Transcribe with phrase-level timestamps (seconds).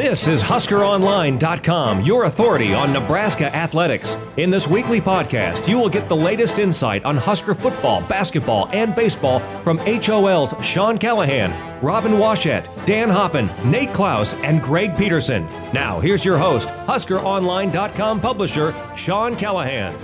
[0.00, 4.16] This is HuskerOnline.com, your authority on Nebraska athletics.
[4.38, 8.94] In this weekly podcast, you will get the latest insight on Husker football, basketball, and
[8.94, 15.46] baseball from HOL's Sean Callahan, Robin Washut, Dan Hoppen, Nate Clouse, and Greg Peterson.
[15.74, 19.94] Now, here's your host, HuskerOnline.com publisher, Sean Callahan.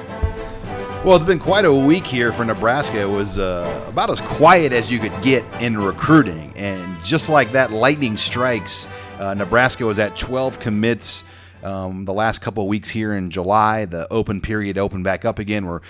[1.07, 3.01] Well, it's been quite a week here for Nebraska.
[3.01, 6.53] It was uh, about as quiet as you could get in recruiting.
[6.57, 8.89] And just like that, lightning strikes.
[9.19, 11.25] Uh, Nebraska was at 12 commits
[11.63, 13.87] um, the last couple of weeks here in July.
[13.87, 15.81] The open period opened back up again where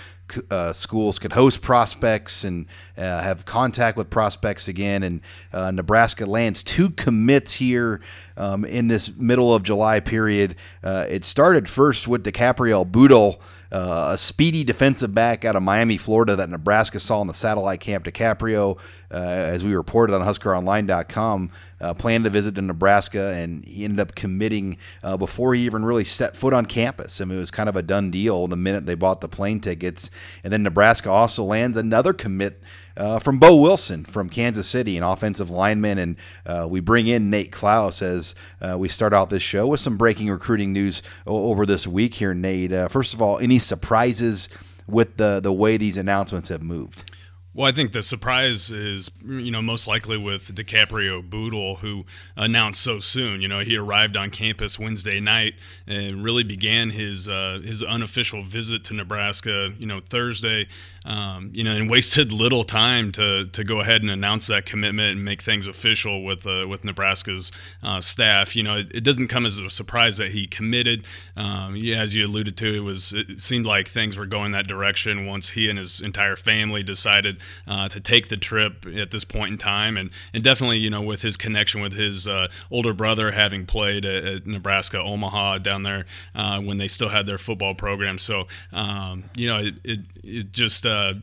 [0.51, 5.03] uh, schools could host prospects and uh, have contact with prospects again.
[5.03, 5.21] And
[5.53, 8.01] uh, Nebraska lands two commits here
[8.35, 10.55] um, in this middle of July period.
[10.83, 13.41] Uh, it started first with DiCaprio Bootle.
[13.69, 17.81] Uh, a speedy defensive back out of Miami, Florida, that Nebraska saw in the satellite
[17.81, 18.05] camp.
[18.05, 18.79] DiCaprio,
[19.15, 24.15] as we reported on HuskerOnline.com, uh, planned to visit to Nebraska, and he ended up
[24.15, 27.21] committing uh, before he even really set foot on campus.
[27.21, 29.59] I mean, it was kind of a done deal the minute they bought the plane
[29.59, 30.09] tickets.
[30.43, 32.61] And then Nebraska also lands another commit
[32.95, 35.97] uh, from Bo Wilson from Kansas City, an offensive lineman.
[35.97, 39.79] And uh, we bring in Nate Clouse as uh, we start out this show with
[39.79, 42.71] some breaking recruiting news over this week here, Nate.
[42.71, 44.49] Uh, first of all, any surprises
[44.87, 47.11] with the, the way these announcements have moved?
[47.57, 52.05] Well, I think the surprise is, you know, most likely with DiCaprio Bootle, who
[52.35, 53.41] announced so soon.
[53.41, 55.55] You know, he arrived on campus Wednesday night
[55.87, 59.73] and really began his uh, his unofficial visit to Nebraska.
[59.79, 60.67] You know, Thursday.
[61.07, 65.13] Um, you know, and wasted little time to to go ahead and announce that commitment
[65.15, 67.49] and make things official with uh, with Nebraska's
[67.81, 68.57] uh, staff.
[68.57, 71.05] You know, it, it, doesn't come as a surprise that he committed.
[71.37, 74.67] Um, yeah, as you alluded to, it was it seemed like things were going that
[74.67, 77.37] direction once he and his entire family decided
[77.67, 81.01] uh, to take the trip at this point in time, and and definitely you know
[81.01, 85.83] with his connection with his uh, older brother having played at, at Nebraska Omaha down
[85.83, 88.17] there uh, when they still had their football program.
[88.17, 91.13] So um, you know it, it, it just uh,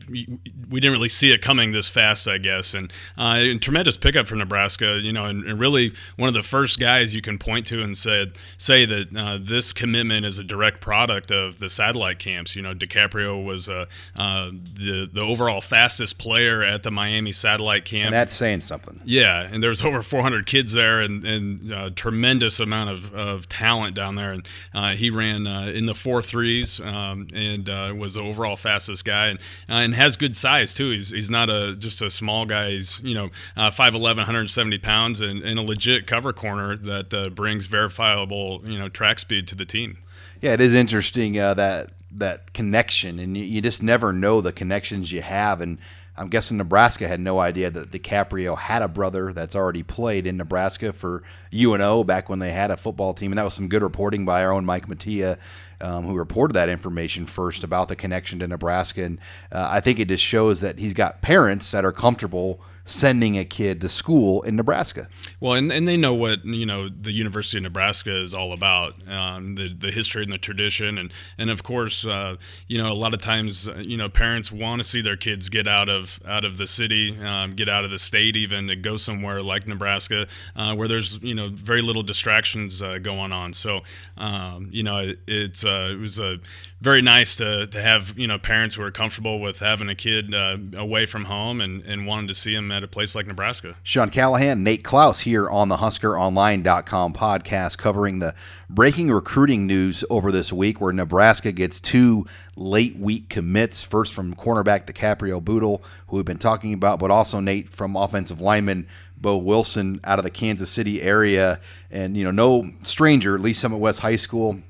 [0.69, 4.27] we didn't really see it coming this fast, I guess, and, uh, and tremendous pickup
[4.27, 4.99] for Nebraska.
[5.01, 7.97] You know, and, and, really one of the first guys you can point to and
[7.97, 12.55] say say that uh, this commitment is a direct product of the satellite camps.
[12.55, 13.85] You know, DiCaprio was uh,
[14.15, 18.07] uh, the the overall fastest player at the Miami satellite camp.
[18.07, 19.01] And that's saying something.
[19.05, 23.49] Yeah, and there was over 400 kids there, and, and a tremendous amount of, of
[23.49, 24.31] talent down there.
[24.31, 27.67] And uh, he ran in the four threes um, and
[27.99, 29.27] was the overall fastest guy.
[29.27, 30.91] And and has good size too.
[30.91, 32.71] He's he's not a just a small guy.
[32.71, 37.29] He's you know uh, 5'11", 170 pounds, and, and, a legit cover corner that uh,
[37.29, 39.97] brings verifiable you know track speed to the team.
[40.41, 44.53] Yeah, it is interesting uh, that that connection, and you, you, just never know the
[44.53, 45.61] connections you have.
[45.61, 45.77] And
[46.17, 50.37] I'm guessing Nebraska had no idea that DiCaprio had a brother that's already played in
[50.37, 53.81] Nebraska for UNO back when they had a football team, and that was some good
[53.81, 55.37] reporting by our own Mike Mattia
[55.81, 59.03] um, who reported that information first about the connection to Nebraska.
[59.03, 59.19] And
[59.51, 63.43] uh, I think it just shows that he's got parents that are comfortable sending a
[63.43, 65.07] kid to school in Nebraska.
[65.39, 68.95] Well, and, and they know what you know the University of Nebraska is all about,
[69.09, 72.35] um, the the history and the tradition, and and of course, uh,
[72.67, 75.49] you know, a lot of times, uh, you know, parents want to see their kids
[75.49, 78.75] get out of out of the city, um, get out of the state, even to
[78.75, 83.53] go somewhere like Nebraska, uh, where there's you know very little distractions uh, going on.
[83.53, 83.81] So,
[84.17, 86.37] um, you know, it, it's uh, it was a
[86.81, 90.33] very nice to, to have you know parents who are comfortable with having a kid
[90.33, 93.75] uh, away from home and, and wanting to see him at a place like Nebraska.
[93.83, 98.35] Sean Callahan, Nate Clouse here on the HuskerOnline.com podcast covering the
[98.69, 102.25] breaking recruiting news over this week where Nebraska gets two
[102.55, 103.83] late week commits.
[103.83, 108.39] First from cornerback DiCaprio Bootle, who we've been talking about, but also Nate from offensive
[108.41, 108.87] lineman
[109.17, 111.59] Bo Wilson out of the Kansas City area.
[111.89, 114.61] And, you know, no stranger, at least some Summit West High School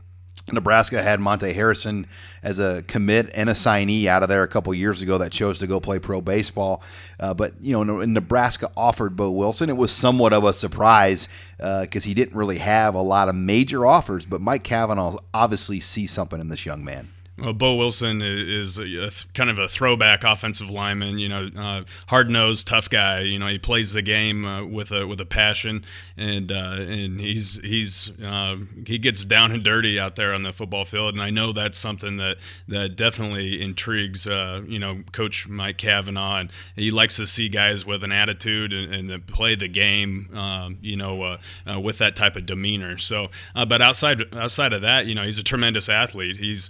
[0.51, 2.06] Nebraska had Monte Harrison
[2.44, 5.57] as a commit and a signee out of there a couple years ago that chose
[5.59, 6.83] to go play pro baseball.
[7.19, 9.69] Uh, but, you know, Nebraska offered Bo Wilson.
[9.69, 11.27] It was somewhat of a surprise
[11.57, 14.25] because uh, he didn't really have a lot of major offers.
[14.25, 17.09] But Mike Cavanaugh obviously sees something in this young man.
[17.37, 21.19] Well, Bo Wilson is a, th- kind of a throwback offensive lineman.
[21.19, 23.21] You know, uh, hard nosed, tough guy.
[23.21, 25.83] You know, he plays the game uh, with a with a passion,
[26.15, 28.55] and uh, and he's he's uh,
[28.87, 31.13] he gets down and dirty out there on the football field.
[31.13, 32.37] And I know that's something that
[32.69, 37.85] that definitely intrigues uh, you know Coach Mike Cavanaugh, and he likes to see guys
[37.85, 40.29] with an attitude and, and play the game.
[40.33, 41.38] Um, you know,
[41.69, 42.97] uh, with that type of demeanor.
[42.97, 46.38] So, but outside outside of that, you know, he's a tremendous athlete.
[46.38, 46.69] He's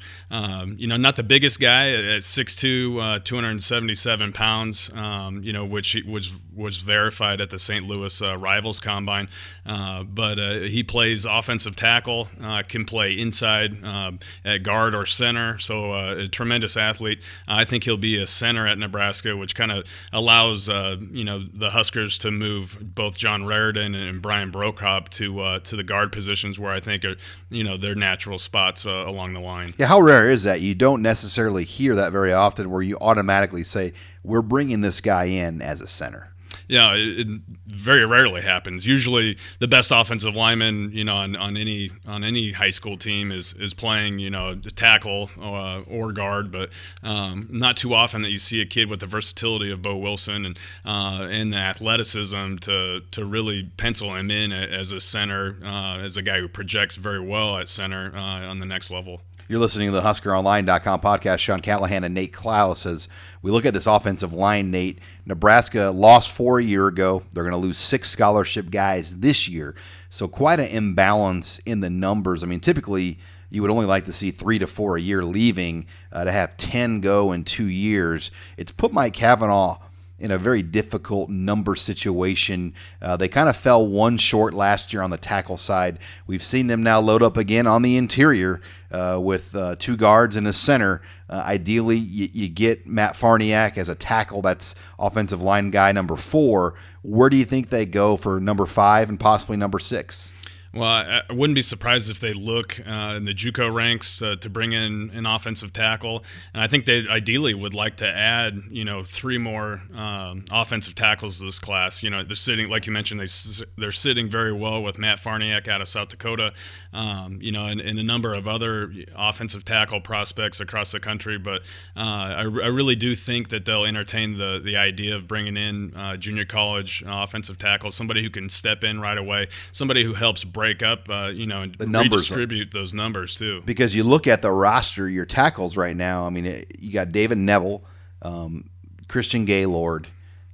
[0.55, 4.89] um, you know, not the biggest guy at 6'2", uh, 277 pounds.
[4.93, 7.85] Um, you know, which was was verified at the St.
[7.85, 9.27] Louis uh, Rivals Combine.
[9.65, 15.05] Uh, but uh, he plays offensive tackle, uh, can play inside um, at guard or
[15.05, 15.57] center.
[15.57, 17.19] So uh, a tremendous athlete.
[17.47, 21.71] I think he'll be a center at Nebraska, which kind of allows you know the
[21.71, 26.71] Huskers to move both John Raridon and Brian Brokop to to the guard positions where
[26.71, 27.15] I think are
[27.49, 29.73] you know their natural spots along the line.
[29.77, 30.61] Yeah, how rare is that?
[30.61, 33.93] You don't necessarily hear that very often where you automatically say,
[34.23, 36.31] we're bringing this guy in as a center.
[36.67, 38.87] Yeah, it, it, very rarely happens.
[38.87, 43.31] Usually, the best offensive lineman, you know, on, on any on any high school team
[43.31, 46.51] is is playing, you know, tackle uh, or guard.
[46.51, 46.69] But
[47.03, 50.45] um, not too often that you see a kid with the versatility of Bo Wilson
[50.45, 55.99] and uh, and the athleticism to to really pencil him in as a center, uh,
[55.99, 59.21] as a guy who projects very well at center uh, on the next level.
[59.47, 61.37] You're listening to the HuskerOnline.com podcast.
[61.37, 63.07] Sean Callahan and Nate Clouse as
[63.43, 64.71] we look at this offensive line.
[64.71, 67.21] Nate, Nebraska lost four a year ago.
[67.31, 69.75] They're going to lose six scholarship guys this year.
[70.09, 72.41] So quite an imbalance in the numbers.
[72.41, 73.19] I mean, typically
[73.51, 75.85] you would only like to see three to four a year leaving.
[76.11, 79.77] Uh, to have ten go in two years, it's put Mike Cavanaugh
[80.17, 82.73] in a very difficult number situation.
[83.01, 85.99] Uh, they kind of fell one short last year on the tackle side.
[86.25, 90.35] We've seen them now load up again on the interior uh, with uh, two guards
[90.35, 91.01] and a center.
[91.29, 94.41] Uh, ideally, you, you, get Matt Farniok as a tackle.
[94.41, 96.75] That's offensive line guy number four.
[97.01, 100.31] Where do you think they go for number five and possibly number six?
[100.75, 104.49] Well, I, wouldn't be surprised if they look uh, in the JUCO ranks uh, to
[104.49, 108.83] bring in an offensive tackle, and I think they ideally would like to add, you
[108.83, 112.03] know, three more um, offensive tackles to this class.
[112.03, 115.69] You know, they're sitting, like you mentioned, they they're sitting very well with Matt Farniok
[115.69, 116.51] out of South Dakota,
[116.91, 121.37] um, you know, and, and, a number of other offensive tackle prospects across the country.
[121.37, 121.61] But
[121.95, 125.95] uh, I, I, really do think that they'll entertain the the idea of bringing in
[125.95, 130.43] uh, junior college offensive tackle, somebody who can step in right away, somebody who helps
[130.43, 133.61] break break up, uh, you know, and the numbers redistribute those numbers too.
[133.65, 136.25] Because you look at the roster, your tackles right now.
[136.25, 137.81] I mean, it, you got David Knevel,
[138.23, 138.69] um,
[139.07, 140.07] Christian Gaylord,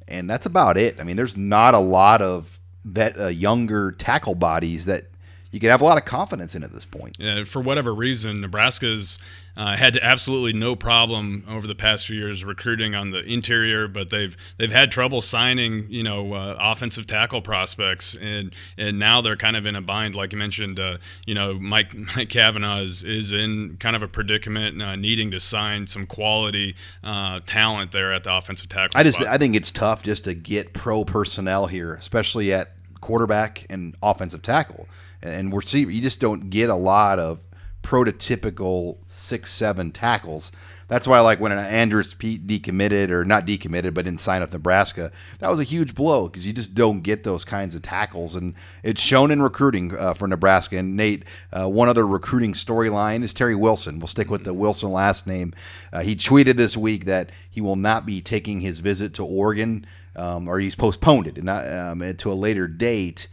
[0.08, 1.00] and that's about it.
[1.00, 5.06] I mean, there's not a lot of that uh, younger tackle bodies that
[5.52, 7.16] you can have a lot of confidence in at this point.
[7.20, 9.18] Yeah, for whatever reason, Nebraska's
[9.56, 14.10] uh, had absolutely no problem over the past few years recruiting on the interior, but
[14.10, 19.36] they've they've had trouble signing you know uh, offensive tackle prospects, and and now they're
[19.36, 20.16] kind of in a bind.
[20.16, 24.08] Like you mentioned, uh, you know Mike Mike Cavanaugh is, is in kind of a
[24.08, 29.00] predicament, uh, needing to sign some quality uh, talent there at the offensive tackle.
[29.00, 29.34] I just spot.
[29.34, 34.44] I think it's tough just to get pro personnel here, especially at quarterback and offensive
[34.44, 34.88] tackle
[35.24, 37.40] and we're see you just don't get a lot of
[37.84, 40.52] prototypical six seven tackles.
[40.88, 44.52] That's why, I like when Andrus Peat decommitted or not decommitted, but didn't sign with
[44.52, 48.36] Nebraska, that was a huge blow because you just don't get those kinds of tackles,
[48.36, 50.78] and it's shown in recruiting uh, for Nebraska.
[50.78, 51.24] And Nate,
[51.54, 54.00] uh, one other recruiting storyline is Terry Wilson.
[54.00, 55.54] We'll stick with the Wilson last name.
[55.94, 59.86] Uh, he tweeted this week that he will not be taking his visit to Oregon,
[60.18, 63.30] um, or he's postponed it, and not um, to a later date.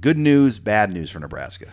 [0.00, 1.66] Good news, bad news for Nebraska.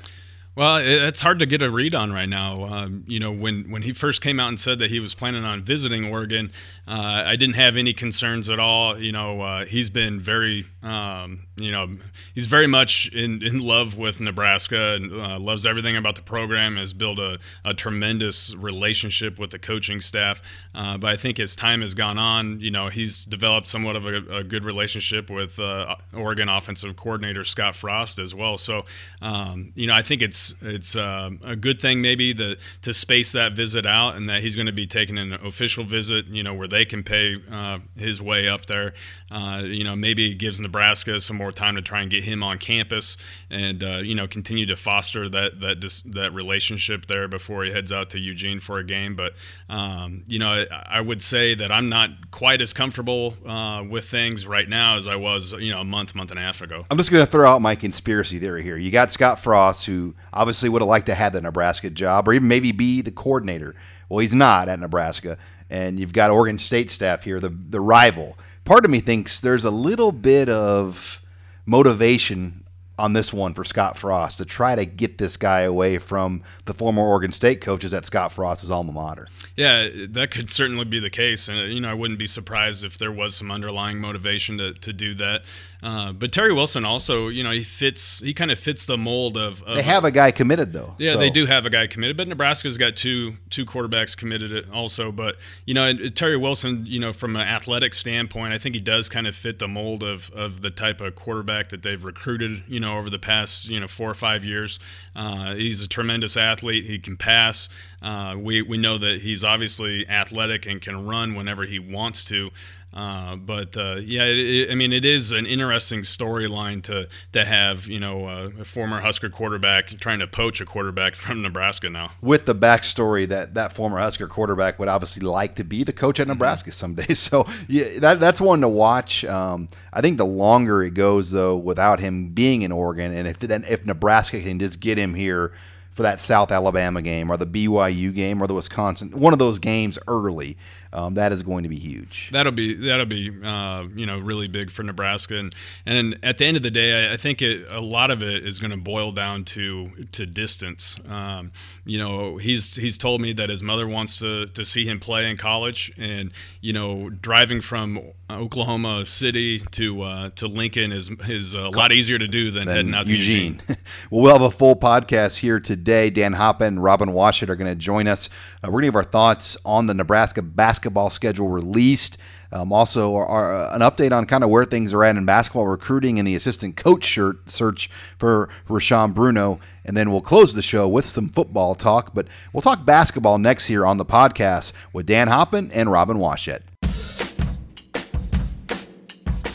[0.55, 2.65] Well, it's hard to get a read on right now.
[2.65, 5.43] Um, you know, when, when he first came out and said that he was planning
[5.43, 6.51] on visiting Oregon,
[6.87, 9.01] uh, I didn't have any concerns at all.
[9.01, 11.95] You know, uh, he's been very, um, you know,
[12.35, 16.77] he's very much in, in love with Nebraska and uh, loves everything about the program.
[16.77, 20.43] Has built a, a tremendous relationship with the coaching staff.
[20.75, 24.05] Uh, but I think as time has gone on, you know, he's developed somewhat of
[24.05, 28.59] a, a good relationship with uh, Oregon offensive coordinator Scott Frost as well.
[28.59, 28.85] So,
[29.19, 33.31] um, you know, I think it's it's uh, a good thing maybe the, to space
[33.33, 36.53] that visit out, and that he's going to be taking an official visit, you know,
[36.53, 38.93] where they can pay uh, his way up there.
[39.31, 42.43] Uh, you know, maybe it gives Nebraska some more time to try and get him
[42.43, 43.17] on campus,
[43.49, 47.91] and uh, you know, continue to foster that that that relationship there before he heads
[47.91, 49.15] out to Eugene for a game.
[49.15, 49.33] But
[49.69, 54.05] um, you know, I, I, would say that I'm not quite as comfortable uh, with
[54.05, 56.85] things right now as I was, you know, a month, month and a half ago.
[56.91, 58.77] I'm just going to throw out my conspiracy theory here.
[58.77, 62.33] You got Scott Frost, who obviously would have liked to have the Nebraska job or
[62.33, 63.75] even maybe be the coordinator.
[64.09, 65.37] Well, he's not at Nebraska.
[65.69, 68.37] And you've got Oregon State staff here, the, the rival.
[68.65, 71.21] Part of me thinks there's a little bit of
[71.65, 72.63] motivation
[72.99, 76.73] on this one for Scott Frost to try to get this guy away from the
[76.73, 79.27] former Oregon State coaches at Scott Frost's alma mater.
[79.55, 82.97] Yeah, that could certainly be the case, and you know I wouldn't be surprised if
[82.97, 85.43] there was some underlying motivation to, to do that.
[85.83, 88.19] Uh, but Terry Wilson also, you know, he fits.
[88.19, 89.75] He kind of fits the mold of, of.
[89.75, 90.95] they have a guy committed though.
[90.97, 91.19] Yeah, so.
[91.19, 95.11] they do have a guy committed, but Nebraska's got two two quarterbacks committed also.
[95.11, 95.35] But
[95.65, 99.27] you know, Terry Wilson, you know, from an athletic standpoint, I think he does kind
[99.27, 102.63] of fit the mold of of the type of quarterback that they've recruited.
[102.69, 104.79] You know, over the past you know four or five years,
[105.17, 106.85] uh, he's a tremendous athlete.
[106.85, 107.67] He can pass.
[108.01, 112.51] Uh, we we know that he's obviously athletic and can run whenever he wants to.
[112.93, 117.43] Uh, but uh, yeah, it, it, I mean, it is an interesting storyline to to
[117.43, 121.89] have you know uh, a former Husker quarterback trying to poach a quarterback from Nebraska
[121.89, 122.11] now.
[122.21, 126.19] With the backstory that that former Husker quarterback would obviously like to be the coach
[126.19, 126.75] at Nebraska mm-hmm.
[126.75, 127.13] someday.
[127.23, 129.23] So yeah, that, that's one to watch.
[129.23, 133.39] Um, I think the longer it goes though, without him being in Oregon, and if
[133.39, 135.53] then if Nebraska can just get him here
[135.93, 139.59] for that South Alabama game or the BYU game or the Wisconsin one of those
[139.59, 140.57] games early.
[140.93, 142.29] Um, that is going to be huge.
[142.31, 145.53] That'll be that'll be uh, you know really big for Nebraska and
[145.85, 148.45] and at the end of the day, I, I think it, a lot of it
[148.45, 150.97] is going to boil down to to distance.
[151.07, 151.51] Um,
[151.85, 155.29] you know, he's he's told me that his mother wants to to see him play
[155.29, 156.31] in college, and
[156.61, 162.17] you know, driving from Oklahoma City to uh, to Lincoln is is a lot easier
[162.17, 163.61] to do than, than heading out to Eugene.
[163.67, 163.77] Eugene.
[164.09, 166.09] well, we'll have a full podcast here today.
[166.09, 168.29] Dan Hoppen and Robin Washut are going to join us.
[168.63, 172.17] Uh, we're going to give our thoughts on the Nebraska basketball basketball schedule released.
[172.51, 175.23] Um, also, our, our, uh, an update on kind of where things are at in
[175.23, 179.59] basketball recruiting and the assistant coach shirt search for Rashon Burno.
[179.85, 182.13] And then we'll close the show with some football talk.
[182.13, 186.59] But we'll talk basketball next here on the podcast with Dan Hoppen and Robin Washut.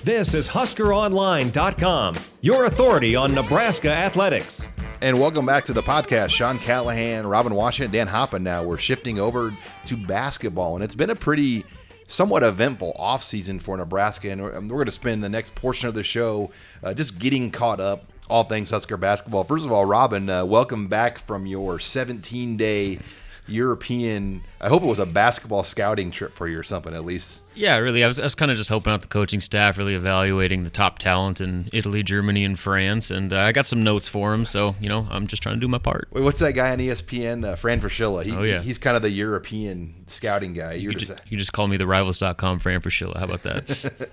[0.03, 4.67] This is HuskerOnline.com, your authority on Nebraska athletics.
[5.01, 6.31] And welcome back to the podcast.
[6.31, 8.43] Sean Callahan, Robin Washut, Dan Hoppen.
[8.43, 11.65] Now we're shifting over to basketball, and it's been a pretty
[12.09, 14.29] somewhat eventful offseason for Nebraska.
[14.29, 16.51] And we're, going to spend the next portion of the show
[16.83, 19.45] uh, just getting caught up all things Husker basketball.
[19.45, 22.99] First of all, Robin, uh, welcome back from your 17 day
[23.47, 24.43] European.
[24.61, 27.43] I hope it was a basketball scouting trip for you or something at least.
[27.59, 28.05] Yeah, really.
[28.05, 30.71] I was, I was kind of just helping out the coaching staff, really evaluating the
[30.71, 33.11] top talent in Italy, Germany, and France.
[33.11, 34.45] And uh, I got some notes for him.
[34.45, 36.09] So, you know, I'm just trying to do my part.
[36.13, 37.45] Wait, what's that guy on ESPN?
[37.45, 38.23] Uh, Fran Fraschilla.
[38.23, 38.61] He, oh, yeah.
[38.61, 40.75] He's kind of the European scouting guy.
[40.75, 43.17] You, just, just, you just call me the rivals.com Fran Fraschilla.
[43.17, 44.09] How about that?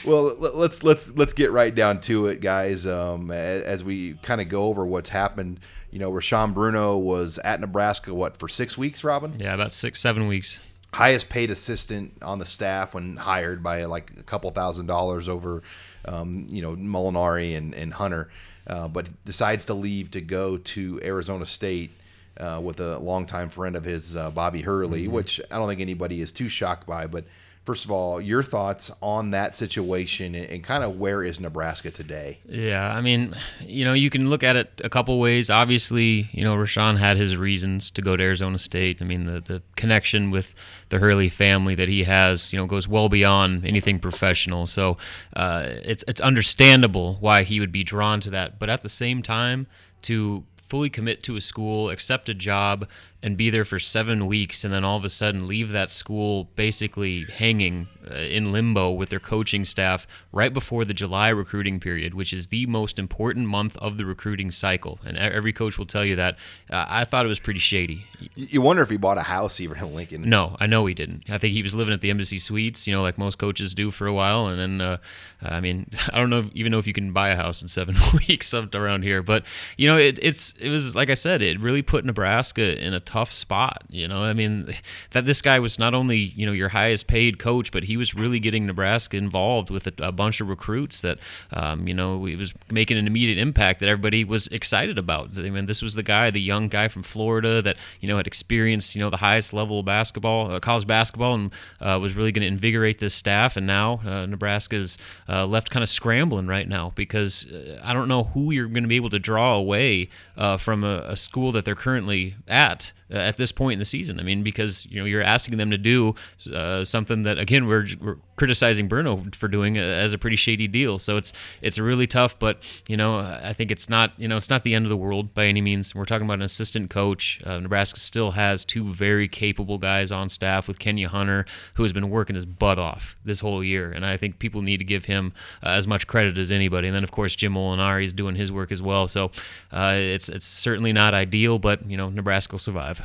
[0.06, 2.86] well, let's let's let's get right down to it, guys.
[2.86, 5.58] Um, as we kind of go over what's happened,
[5.90, 9.34] you know, Rashon Burno was at Nebraska, what, for six weeks, Robin?
[9.38, 10.60] Yeah, about six, seven weeks
[10.92, 15.62] highest paid assistant on the staff when hired by like a couple thousand dollars over,
[16.04, 18.30] um, you know, Molinari and, and Hunter,
[18.66, 21.92] uh, but decides to leave to go to Arizona State.
[22.40, 25.12] Uh, with a longtime friend of his, uh, Bobby Hurley, mm-hmm.
[25.12, 27.08] which I don't think anybody is too shocked by.
[27.08, 27.24] But
[27.68, 31.90] first of all, your thoughts on that situation and, and, kind of where is Nebraska
[31.90, 32.38] today?
[32.48, 35.50] Yeah, I mean, you know, you can look at it a couple ways.
[35.50, 39.02] Obviously, you know, Rashon had his reasons to go to Arizona State.
[39.02, 40.54] I mean, the, the connection with
[40.88, 44.66] the Hurley family that he has, you know, goes well beyond anything professional.
[44.66, 44.96] So
[45.36, 48.58] uh, it's it's understandable why he would be drawn to that.
[48.58, 49.66] But at the same time,
[50.02, 52.88] to fully commit to a school, accept a job,
[53.22, 56.44] and be there for seven weeks, and then all of a sudden leave that school
[56.54, 62.14] basically hanging uh, in limbo with their coaching staff right before the July recruiting period,
[62.14, 65.00] which is the most important month of the recruiting cycle.
[65.04, 66.36] And every coach will tell you that.
[66.70, 68.06] Uh, I thought it was pretty shady.
[68.36, 70.28] You wonder if he bought a house even in Lincoln.
[70.28, 71.24] No, I know he didn't.
[71.28, 73.90] I think he was living at the Embassy Suites, you know, like most coaches do
[73.90, 74.46] for a while.
[74.46, 74.98] And then, uh,
[75.42, 77.96] I mean, I don't know even know if you can buy a house in seven
[78.28, 79.22] weeks up around here.
[79.22, 79.44] But
[79.76, 83.00] you know, it, it's it was like I said, it really put Nebraska in a
[83.08, 83.84] tough spot.
[83.88, 84.74] You know, I mean,
[85.12, 88.14] that this guy was not only you know your highest paid coach, but he was
[88.14, 91.18] really getting Nebraska involved with a, a bunch of recruits that,
[91.52, 95.30] um, you know, he was making an immediate impact that everybody was excited about.
[95.38, 98.26] I mean, this was the guy, the young guy from Florida that, you know, had
[98.26, 102.32] experienced, you know, the highest level of basketball, uh, college basketball, and uh, was really
[102.32, 103.56] going to invigorate this staff.
[103.56, 104.98] And now uh, Nebraska's
[105.28, 108.82] uh, left kind of scrambling right now because uh, I don't know who you're going
[108.82, 112.92] to be able to draw away uh, from a, a, school that they're currently at
[113.10, 114.20] at this point in the season.
[114.20, 116.14] I mean, because you know you're asking them to do
[116.52, 120.98] uh, something that again we're, we're criticizing Burno for doing as a pretty shady deal.
[120.98, 122.38] So it's it's really tough.
[122.38, 124.96] But you know, I think it's not you know it's not the end of the
[124.96, 125.94] world by any means.
[125.94, 127.40] We're talking about an assistant coach.
[127.44, 131.92] Uh, Nebraska still has two very capable guys on staff with Kenya Hunter, who has
[131.92, 135.04] been working his butt off this whole year, and I think people need to give
[135.04, 136.88] him uh, as much credit as anybody.
[136.88, 139.08] And then of course Jim Molinari is doing his work as well.
[139.08, 139.30] So
[139.72, 142.97] uh, it's it's certainly not ideal, but you know Nebraska will survive.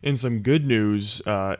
[0.00, 1.56] In some good news, uh,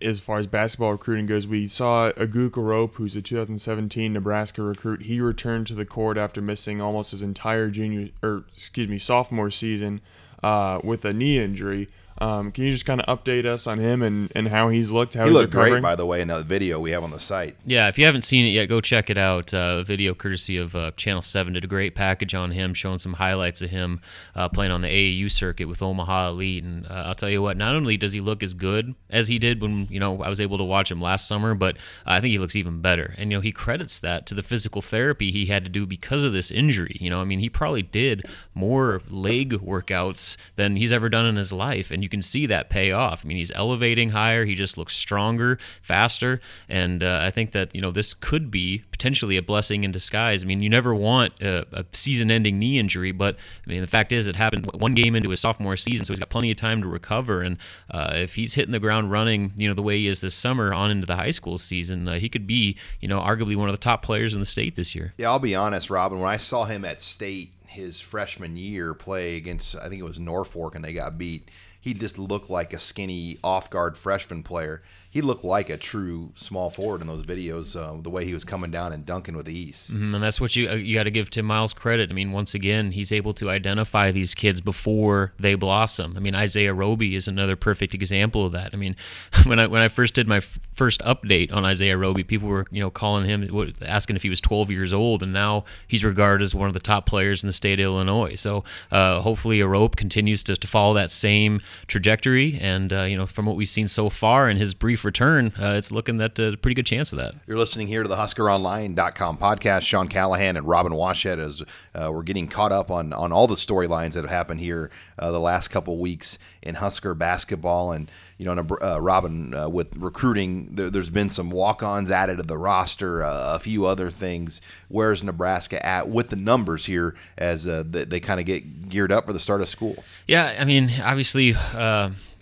[0.00, 5.02] as far as basketball recruiting goes, we saw Aguek Arop, who's a 2017 Nebraska recruit.
[5.02, 9.50] He returned to the court after missing almost his entire junior, or excuse me, sophomore
[9.50, 10.00] season
[10.42, 11.88] uh, with a knee injury.
[12.18, 15.14] Um, can you just kind of update us on him and, and how he's looked?
[15.14, 15.72] How he he's looked recovering?
[15.74, 17.56] great, by the way, in the video we have on the site.
[17.64, 19.52] Yeah, if you haven't seen it yet, go check it out.
[19.52, 23.14] Uh, video courtesy of uh, Channel 7 did a great package on him, showing some
[23.14, 24.00] highlights of him
[24.34, 26.64] uh, playing on the AAU circuit with Omaha Elite.
[26.64, 29.38] And uh, I'll tell you what, not only does he look as good as he
[29.38, 31.76] did when you know I was able to watch him last summer, but
[32.06, 33.14] I think he looks even better.
[33.16, 36.24] And you know he credits that to the physical therapy he had to do because
[36.24, 36.96] of this injury.
[37.00, 41.36] You know, I mean he probably did more leg workouts than he's ever done in
[41.36, 43.24] his life, and you can see that pay off.
[43.24, 44.44] I mean, he's elevating higher.
[44.44, 48.82] He just looks stronger, faster, and uh, I think that you know this could be
[48.90, 50.42] potentially a blessing in disguise.
[50.42, 54.12] I mean, you never want a, a season-ending knee injury, but I mean, the fact
[54.12, 56.82] is, it happened one game into his sophomore season, so he's got plenty of time
[56.82, 57.42] to recover.
[57.42, 57.58] And
[57.90, 60.72] uh, if he's hitting the ground running, you know, the way he is this summer
[60.72, 63.74] on into the high school season, uh, he could be, you know, arguably one of
[63.74, 65.14] the top players in the state this year.
[65.18, 66.18] Yeah, I'll be honest, Robin.
[66.20, 70.18] When I saw him at state his freshman year play against, I think it was
[70.18, 71.48] Norfolk, and they got beat
[71.82, 76.32] he just looked like a skinny off guard freshman player he looked like a true
[76.34, 77.76] small forward in those videos.
[77.76, 80.56] Uh, the way he was coming down and dunking with ease, mm-hmm, and that's what
[80.56, 82.10] you uh, you got to give Tim Miles credit.
[82.10, 86.14] I mean, once again, he's able to identify these kids before they blossom.
[86.16, 88.70] I mean, Isaiah Roby is another perfect example of that.
[88.72, 88.96] I mean,
[89.44, 92.64] when I when I first did my f- first update on Isaiah Roby, people were
[92.70, 96.42] you know calling him asking if he was 12 years old, and now he's regarded
[96.42, 98.34] as one of the top players in the state of Illinois.
[98.36, 103.26] So uh, hopefully, Arop continues to, to follow that same trajectory, and uh, you know
[103.26, 106.56] from what we've seen so far in his brief return, uh, it's looking at a
[106.56, 107.34] pretty good chance of that.
[107.46, 109.82] You're listening here to the HuskerOnline.com podcast.
[109.82, 111.62] Sean Callahan and Robin Washut as
[111.94, 115.30] uh, we're getting caught up on on all the storylines that have happened here uh,
[115.30, 117.92] the last couple weeks in Husker basketball.
[117.92, 118.10] And
[118.42, 122.58] you know, uh, Robin uh, with recruiting, there, has been some walk-ons added to the
[122.58, 124.60] roster, uh, a few other things.
[124.88, 129.12] Where's Nebraska at with the numbers here as uh, they, they kind of get geared
[129.12, 130.02] up for the start of school?
[130.26, 131.54] Yeah, I mean, obviously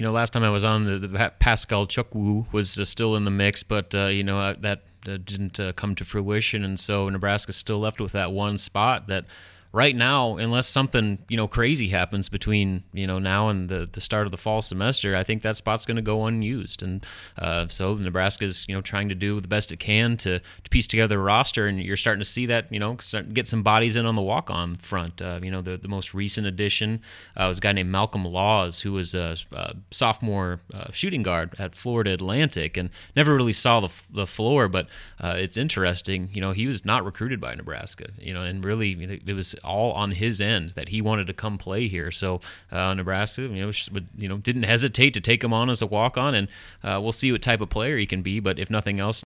[0.01, 3.27] you know, last time I was on, the, the Paschal Chukwu was uh, still in
[3.27, 7.11] the mix, but uh, you know uh, that didn't uh, come to fruition, and so
[7.11, 9.27] Nebraska's still left with that one spot that
[9.73, 14.01] right now, unless something you know crazy happens between you know now and the the
[14.01, 16.83] start of the fall semester, I think that spot's going to go unused.
[16.83, 17.07] And
[17.39, 20.87] uh, so Nebraska's you know trying to do the best it can to, to piece
[20.87, 22.97] together a roster, and you're starting to see that you know
[23.33, 25.23] get some bodies in on the walk on front.
[25.23, 27.01] Uh, you know the the most recent addition
[27.37, 31.55] uh, was a guy named Malcolm Laws, who was a, a sophomore uh, shooting guard
[31.59, 34.89] at Florida Atlantic, and never really saw the the floor, but
[35.21, 36.31] uh, it's interesting.
[36.33, 38.07] You know he was not recruited by Nebraska.
[38.19, 41.59] You know, and really it was all on his end that he wanted to come
[41.59, 42.11] play here.
[42.11, 43.73] So uh, Nebraska, you know,
[44.16, 46.49] you know, didn't hesitate to take him on as a walk on, and
[46.83, 48.40] uh, we'll see what type of player he can be.
[48.40, 49.23] But if nothing else,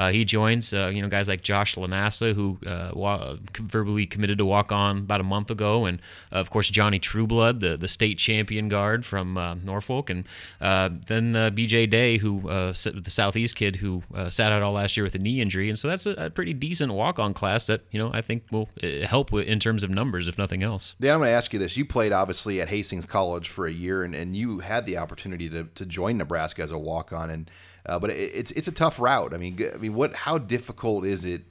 [0.00, 4.38] uh, he joins, uh, you know, guys like Josh Lanassa, who uh, wa- verbally committed
[4.38, 6.00] to walk on about a month ago, and
[6.32, 10.24] uh, of course Johnny Trueblood, the the state champion guard from uh, Norfolk, and
[10.62, 11.86] uh, then B.J.
[11.88, 15.68] Day, who the Southeast kid who sat out all last year with a knee injury,
[15.68, 18.44] and so that's a, a pretty decent walk on class that you know I think
[18.50, 18.70] will
[19.04, 20.94] help in terms of numbers, if nothing else.
[20.98, 23.72] Dan, I'm going to ask you this: You played obviously at Hastings College for a
[23.72, 27.28] year, and, and you had the opportunity to to join Nebraska as a walk on,
[27.28, 27.50] and
[27.86, 29.34] uh, but it, it's it's a tough route.
[29.34, 30.14] I mean, I mean, what?
[30.14, 31.42] How difficult is it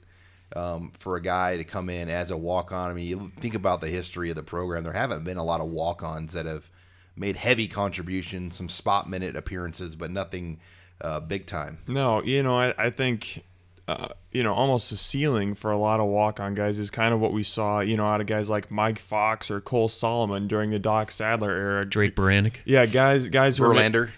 [0.54, 2.90] um, for a guy to come in as a walk on?
[2.90, 4.84] I mean, you think about the history of the program.
[4.84, 6.70] There haven't been a lot of walk ons that have
[7.16, 10.60] made heavy contributions, some spot minute appearances, but nothing
[11.00, 11.78] uh, big time.
[11.86, 13.44] No, you know, I, I think.
[13.88, 17.18] Uh, you know, almost a ceiling for a lot of walk-on guys is kind of
[17.18, 20.70] what we saw, you know, out of guys like Mike Fox or Cole Solomon during
[20.70, 21.84] the Doc Sadler era.
[21.84, 22.56] Drake Baranik.
[22.64, 24.10] Yeah, guys, guys who Verlander.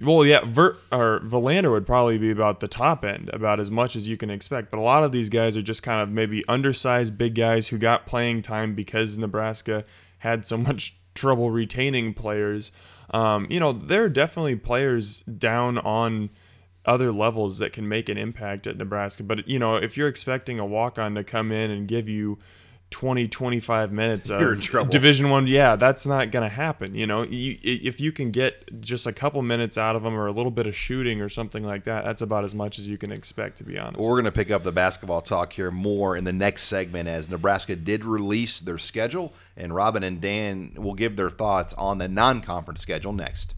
[0.00, 3.96] Well, yeah, Vert or Verlander would probably be about the top end, about as much
[3.96, 4.70] as you can expect.
[4.70, 7.78] But a lot of these guys are just kind of maybe undersized big guys who
[7.78, 9.84] got playing time because Nebraska
[10.18, 12.72] had so much trouble retaining players.
[13.10, 16.28] Um, you know, there are definitely players down on
[16.84, 19.22] other levels that can make an impact at Nebraska.
[19.22, 22.38] But you know, if you're expecting a walk on to come in and give you
[22.90, 24.90] 20 25 minutes You're of in trouble.
[24.90, 28.80] division one yeah that's not going to happen you know you, if you can get
[28.80, 31.64] just a couple minutes out of them or a little bit of shooting or something
[31.64, 34.24] like that that's about as much as you can expect to be honest We're going
[34.24, 38.04] to pick up the basketball talk here more in the next segment as Nebraska did
[38.04, 42.80] release their schedule, and Robin and Dan will give their thoughts on the non conference
[42.80, 43.54] schedule next.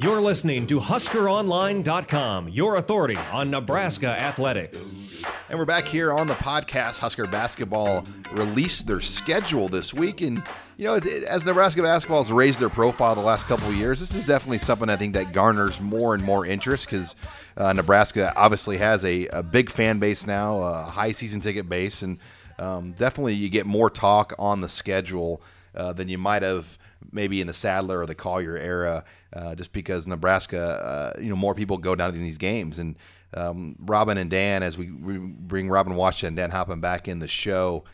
[0.00, 5.24] You're listening to HuskerOnline.com, your authority on Nebraska athletics.
[5.48, 6.98] And we're back here on the podcast.
[6.98, 10.42] Husker basketball released their schedule this week, and
[10.76, 10.94] you know,
[11.28, 14.58] as Nebraska basketball has raised their profile the last couple of years, this is definitely
[14.58, 17.16] something I think that garners more and more interest because
[17.56, 22.02] uh, Nebraska obviously has a, a big fan base now, a high season ticket base,
[22.02, 22.18] and
[22.60, 25.42] um, definitely you get more talk on the schedule
[25.74, 26.78] uh, than you might have
[27.12, 31.36] maybe in the Sadler or the Collier era, uh, just because Nebraska, uh, you know,
[31.36, 32.78] more people go down to these games.
[32.78, 32.96] And
[33.34, 37.18] um, Robin and Dan, as we, we bring Robin Washington and Dan Hoppen back in
[37.18, 37.84] the show,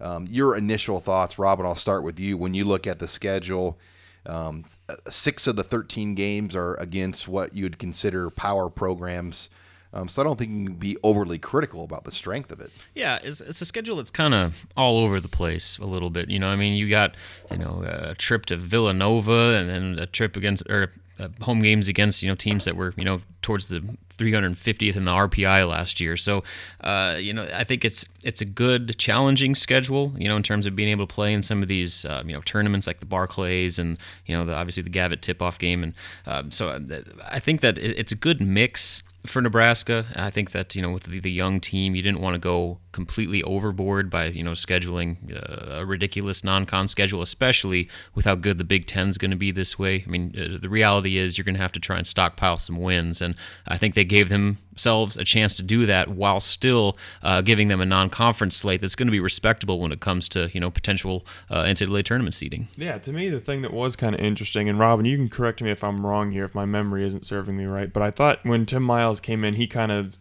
[0.00, 2.36] um, your initial thoughts, Robin, I'll start with you.
[2.36, 3.78] When you look at the schedule,
[4.26, 4.64] um,
[5.08, 9.50] six of the 13 games are against what you'd consider power programs.
[9.94, 12.70] Um, so I don't think you can be overly critical about the strength of it.
[12.94, 16.28] Yeah, it's, it's a schedule that's kind of all over the place a little bit.
[16.28, 17.14] You know, I mean, you got
[17.50, 21.86] you know a trip to Villanova and then a trip against or uh, home games
[21.86, 23.80] against you know teams that were you know towards the
[24.16, 26.16] 350th in the RPI last year.
[26.16, 26.44] So,
[26.80, 30.12] uh, you know, I think it's it's a good challenging schedule.
[30.16, 32.32] You know, in terms of being able to play in some of these uh, you
[32.32, 35.94] know tournaments like the Barclays and you know the, obviously the Gavitt tip-off game, and
[36.26, 36.80] um, so uh,
[37.28, 40.06] I think that it's a good mix for Nebraska.
[40.14, 42.78] I think that you know with the, the young team, you didn't want to go
[42.94, 48.56] completely overboard by you know scheduling uh, a ridiculous non-con schedule, especially with how good
[48.56, 50.04] the Big Ten's going to be this way.
[50.06, 52.76] I mean, uh, the reality is you're going to have to try and stockpile some
[52.76, 53.34] wins, and
[53.66, 57.80] I think they gave themselves a chance to do that while still uh, giving them
[57.80, 61.26] a non-conference slate that's going to be respectable when it comes to you know potential
[61.50, 62.68] uh, NCAA tournament seeding.
[62.76, 65.60] Yeah, to me, the thing that was kind of interesting, and Robin, you can correct
[65.60, 68.38] me if I'm wrong here, if my memory isn't serving me right, but I thought
[68.44, 70.16] when Tim Miles came in, he kind of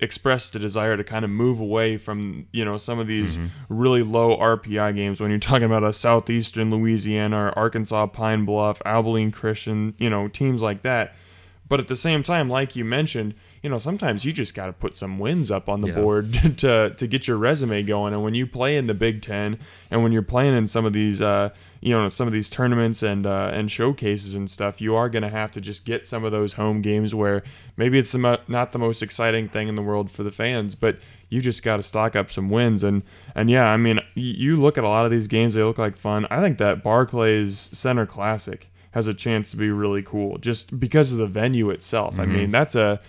[0.00, 3.48] expressed a desire to kind of move away from you know some of these mm-hmm.
[3.68, 8.80] really low RPI games when you're talking about a southeastern Louisiana or Arkansas Pine Bluff,
[8.84, 11.14] Abilene Christian, you know teams like that.
[11.68, 14.72] But at the same time, like you mentioned, you know sometimes you just got to
[14.72, 15.94] put some wins up on the Yeah.
[15.96, 18.14] board to to get your resume going.
[18.14, 19.58] And when you play in the Big Ten
[19.90, 21.50] and when you're playing in some of these uh,
[21.80, 25.22] you know some of these tournaments and uh, and showcases and stuff, you are going
[25.24, 27.42] to have to just get some of those home games where
[27.76, 30.98] maybe it's the not the most exciting thing in the world for the fans, but
[31.28, 33.02] you just got to stock up some wins and
[33.34, 35.98] and yeah, I mean you look at a lot of these games, they look like
[35.98, 36.26] fun.
[36.30, 41.12] I think that Barclays Center Classic has a chance to be really cool just because
[41.12, 42.18] of the venue itself.
[42.18, 43.00] I mean, that's a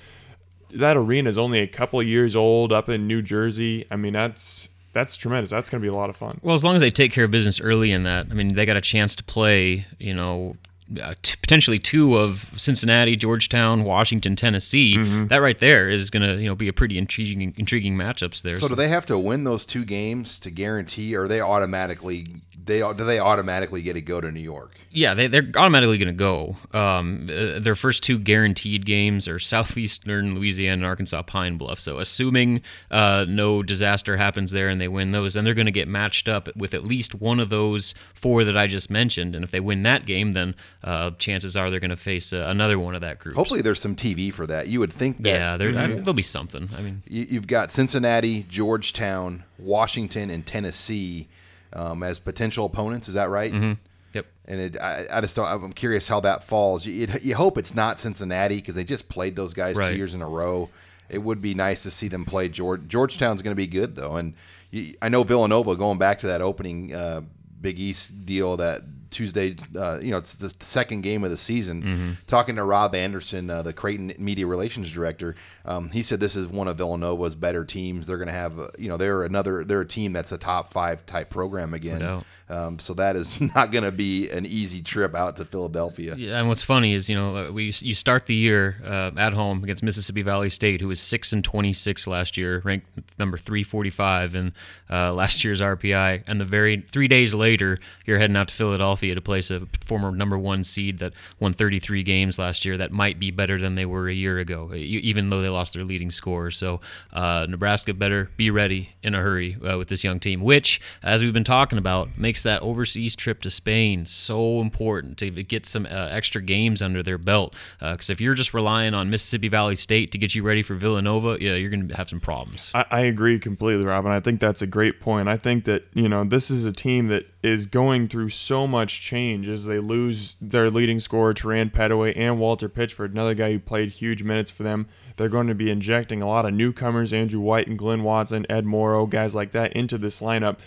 [0.74, 3.86] that arena is only a couple of years old up in New Jersey.
[3.89, 5.50] I mean, that's that's tremendous.
[5.50, 6.39] That's going to be a lot of fun.
[6.44, 8.65] Well, as long as they take care of business early in that, I mean, they
[8.65, 10.56] got a chance to play, you know,
[11.02, 14.98] uh, t- potentially two of Cincinnati, Georgetown, Washington, Tennessee.
[14.98, 15.28] Mm-hmm.
[15.28, 18.60] That right there is going to, you know, be a pretty intriguing, intriguing matchups there.
[18.60, 22.26] So do they have to win those two games to guarantee, or they automatically
[22.65, 24.76] they do they automatically get to go to New York?
[24.91, 26.56] Yeah, they, they're automatically going to go.
[26.74, 31.80] Um, uh, their first two guaranteed games are Southeastern Louisiana and Arkansas Pine Bluff.
[31.80, 35.72] So, assuming uh, no disaster happens there and they win those, then they're going to
[35.72, 39.36] get matched up with at least one of those four that I just mentioned.
[39.36, 42.45] And if they win that game, then uh, chances are they're going to face uh,
[42.48, 43.36] another one of that group.
[43.36, 44.67] Hopefully, there's some TV for that.
[44.67, 45.30] You would think that.
[45.30, 46.69] Yeah, there, I think there'll be something.
[46.76, 51.28] I mean, you- You've got Cincinnati, Georgetown, Washington, and Tennessee
[51.74, 53.08] um, as potential opponents.
[53.08, 53.52] Is that right?
[53.52, 53.74] Mm-hmm.
[54.14, 54.26] yep.
[54.46, 55.48] And it, I, I just don't.
[55.48, 56.86] I'm curious how that falls.
[56.86, 60.22] You, you hope it's not Cincinnati because they just played those guys two years in
[60.22, 60.70] a row.
[61.10, 62.88] It would be nice to see them play George.
[62.88, 64.36] Georgetown's going to be good though, and
[64.72, 67.22] you, I know Villanova going back to that opening uh,
[67.62, 69.56] Big East deal that Tuesday.
[69.76, 71.84] Uh, you know, it's the second game of the season.
[71.84, 72.12] Mm-hmm.
[72.28, 76.48] Talking to Rob Anderson, uh, the Creighton media relations director, um, he said this is
[76.48, 78.08] one of Villanova's better teams.
[78.08, 80.72] They're going to have, uh, you know, they're another, they're a team that's a top
[80.72, 82.02] five type program again.
[82.50, 86.16] Um, so that is not going to be an easy trip out to Philadelphia.
[86.18, 89.34] Yeah, and what's funny is you know uh, we you start the year uh, at
[89.34, 93.38] home against Mississippi Valley State, who was six and twenty six last year, ranked number
[93.38, 94.54] three forty five in
[94.90, 99.14] uh, last year's RPI, and the very three days later you're heading out to Philadelphia
[99.14, 103.20] to place a former number one seed that won 33 games last year that might
[103.20, 106.52] be better than they were a year ago, even though they lost their leading scorer.
[106.52, 106.82] So
[107.14, 111.24] uh, Nebraska better be ready in a hurry uh, with this young team, which, as
[111.24, 115.86] we've been talking about, makes that overseas trip to Spain so important to get some
[115.86, 117.54] uh, extra games under their belt.
[117.82, 120.75] Because uh, if you're just relying on Mississippi Valley State to get you ready for
[120.75, 122.71] Villanova, yeah, you're going to have some problems.
[122.73, 124.12] I, I agree completely, Robin.
[124.12, 125.28] I think that's a great point.
[125.28, 129.02] I think that you know this is a team that is going through so much
[129.02, 133.60] change as they lose their leading scorer, Terran Pettaway, and Walter Pitchford, another guy who
[133.60, 134.88] played huge minutes for them.
[135.17, 138.65] They're going to be injecting a lot of newcomers, Andrew White and Glynn Watson, Ed
[138.65, 140.60] Morrow, guys like that, into this lineup.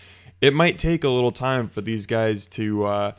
[0.42, 3.12] It might take a little time for these guys to uh,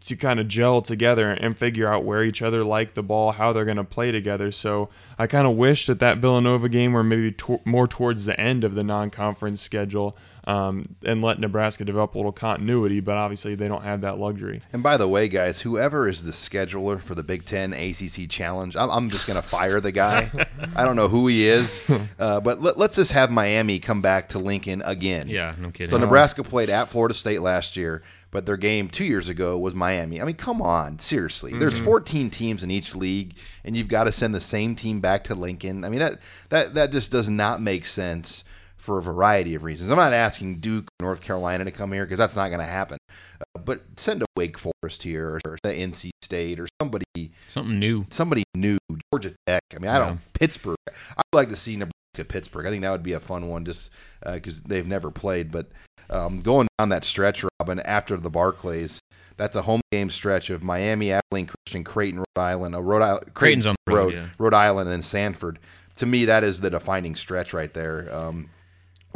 [0.00, 3.52] to kind of gel together and figure out where each other like the ball, how
[3.52, 4.50] they're going to play together.
[4.50, 4.88] So
[5.18, 8.64] I kind of wish that that Villanova game were maybe to- more towards the end
[8.64, 10.16] of the non-conference schedule
[10.46, 13.00] um, and let Nebraska develop a little continuity.
[13.00, 14.62] But obviously, they don't have that luxury.
[14.72, 18.76] And by the way, guys, whoever is the scheduler for the Big Ten ACC Challenge,
[18.76, 20.30] I'm, I'm just going to fire the guy.
[20.76, 21.84] I don't know who he is,
[22.18, 25.28] uh, but let, us just have Miami come back to Lincoln again.
[25.28, 25.90] Yeah, no kidding.
[25.90, 29.74] So Nebraska played at Florida State last year but their game two years ago was
[29.74, 30.20] Miami.
[30.20, 31.52] I mean, come on, seriously.
[31.52, 31.60] Mm-hmm.
[31.60, 35.24] There's 14 teams in each league, and you've got to send the same team back
[35.24, 35.86] to Lincoln.
[35.86, 36.18] I mean, that
[36.50, 38.44] that that just does not make sense
[38.86, 39.90] for a variety of reasons.
[39.90, 42.98] I'm not asking Duke, North Carolina to come here because that's not going to happen.
[43.40, 47.04] Uh, but send a Wake Forest here, or the NC State, or somebody
[47.48, 48.78] something new, somebody new,
[49.12, 49.60] Georgia Tech.
[49.74, 50.76] I mean, I don't Pittsburgh.
[50.88, 52.64] I'd like to see Nebraska Pittsburgh.
[52.64, 53.90] I think that would be a fun one, just
[54.24, 55.50] because uh, they've never played.
[55.50, 55.68] But
[56.08, 59.00] um, going down that stretch, Robin, after the Barclays,
[59.36, 63.34] that's a home game stretch of Miami, Abilene Christian, Creighton, Rhode Island, a Rhode Island,
[63.34, 64.26] Creighton's on the road, road yeah.
[64.38, 65.56] Rhode Island, and Samford.
[65.96, 68.14] To me, that is the defining stretch right there.
[68.14, 68.50] Um,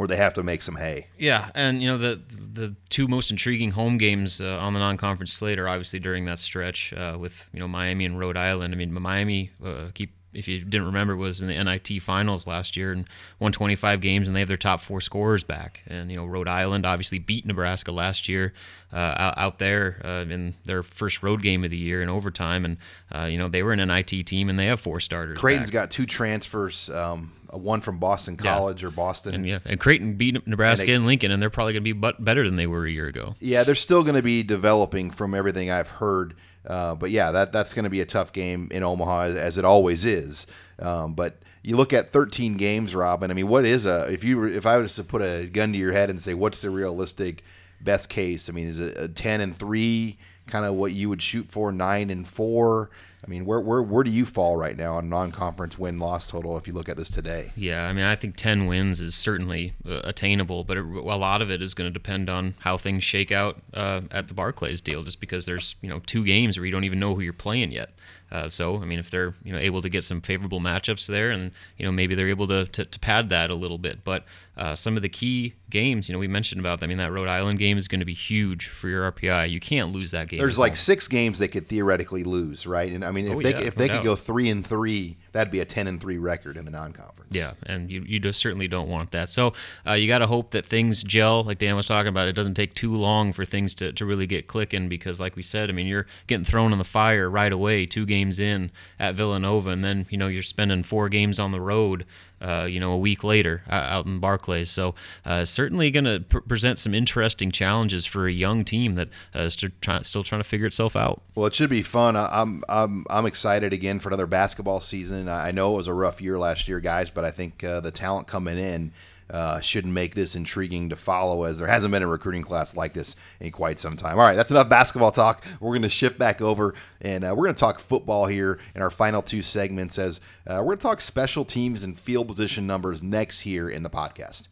[0.01, 1.05] where they have to make some hay.
[1.19, 2.19] Yeah, and you know the
[2.53, 6.39] the two most intriguing home games uh, on the non-conference slate are obviously during that
[6.39, 8.73] stretch uh, with you know Miami and Rhode Island.
[8.73, 12.77] I mean, Miami uh, keep if you didn't remember, was in the NIT finals last
[12.77, 13.05] year and
[13.39, 15.81] won 25 games, and they have their top four scorers back.
[15.87, 18.53] And you know, Rhode Island obviously beat Nebraska last year
[18.93, 22.65] uh, out, out, there uh, in their first road game of the year in overtime,
[22.65, 22.77] and
[23.13, 25.37] uh, you know they were an NIT team and they have four starters.
[25.37, 25.73] Creighton's back.
[25.73, 26.89] got two transfers.
[26.89, 28.87] Um, one from Boston College yeah.
[28.87, 29.33] or Boston.
[29.35, 31.93] And yeah, and Creighton beat Nebraska and, they, and Lincoln, and they're probably going to
[31.93, 33.35] be better than they were a year ago.
[33.39, 36.35] Yeah, they're still going to be developing from everything I've heard.
[36.65, 39.57] Uh, but yeah, that that's going to be a tough game in Omaha as, as
[39.57, 40.47] it always is.
[40.79, 43.31] Um, but you look at 13 games, Robin.
[43.31, 45.77] I mean, what is a if you if I was to put a gun to
[45.77, 47.43] your head and say what's the realistic
[47.79, 48.49] best case?
[48.49, 51.71] I mean, is it a 10 and three kind of what you would shoot for?
[51.71, 52.91] Nine and four?
[53.23, 56.57] I mean, where where where do you fall right now on non-conference win loss total
[56.57, 57.51] if you look at this today?
[57.55, 61.41] Yeah, I mean, I think ten wins is certainly uh, attainable, but it, a lot
[61.43, 64.81] of it is going to depend on how things shake out uh, at the Barclays
[64.81, 65.03] deal.
[65.03, 67.71] Just because there's you know two games where you don't even know who you're playing
[67.71, 67.91] yet.
[68.31, 71.29] Uh, so I mean, if they're you know able to get some favorable matchups there,
[71.31, 74.03] and you know maybe they're able to to, to pad that a little bit.
[74.03, 74.25] But
[74.57, 76.83] uh, some of the key games, you know, we mentioned about.
[76.83, 79.49] I mean, that Rhode Island game is going to be huge for your RPI.
[79.49, 80.39] You can't lose that game.
[80.39, 82.91] There's like six games they could theoretically lose, right?
[82.91, 83.97] And I mean, if oh, they yeah, if no they doubt.
[83.97, 87.33] could go three and three, that'd be a ten and three record in the non-conference.
[87.33, 89.29] Yeah, and you you just certainly don't want that.
[89.29, 89.53] So
[89.87, 92.27] uh, you got to hope that things gel, like Dan was talking about.
[92.27, 95.43] It doesn't take too long for things to, to really get clicking because, like we
[95.43, 99.15] said, I mean, you're getting thrown in the fire right away, two games in at
[99.15, 102.05] Villanova, and then you know you're spending four games on the road
[102.41, 104.69] uh, you know, a week later uh, out in Barclays.
[104.71, 109.09] So uh, certainly going to pr- present some interesting challenges for a young team that
[109.35, 111.21] uh, is still, try- still trying to figure itself out.
[111.35, 112.15] Well, it should be fun.
[112.15, 115.29] I'm I'm I'm excited again for another basketball season.
[115.29, 117.91] I know it was a rough year last year, guys, but I think uh, the
[117.91, 118.91] talent coming in
[119.31, 122.93] uh, should make this intriguing to follow as there hasn't been a recruiting class like
[122.93, 124.19] this in quite some time.
[124.19, 125.43] All right, that's enough basketball talk.
[125.59, 128.81] We're going to shift back over and uh, we're going to talk football here in
[128.81, 132.67] our final two segments as uh, we're going to talk special teams and field position
[132.67, 134.43] numbers next here in the podcast.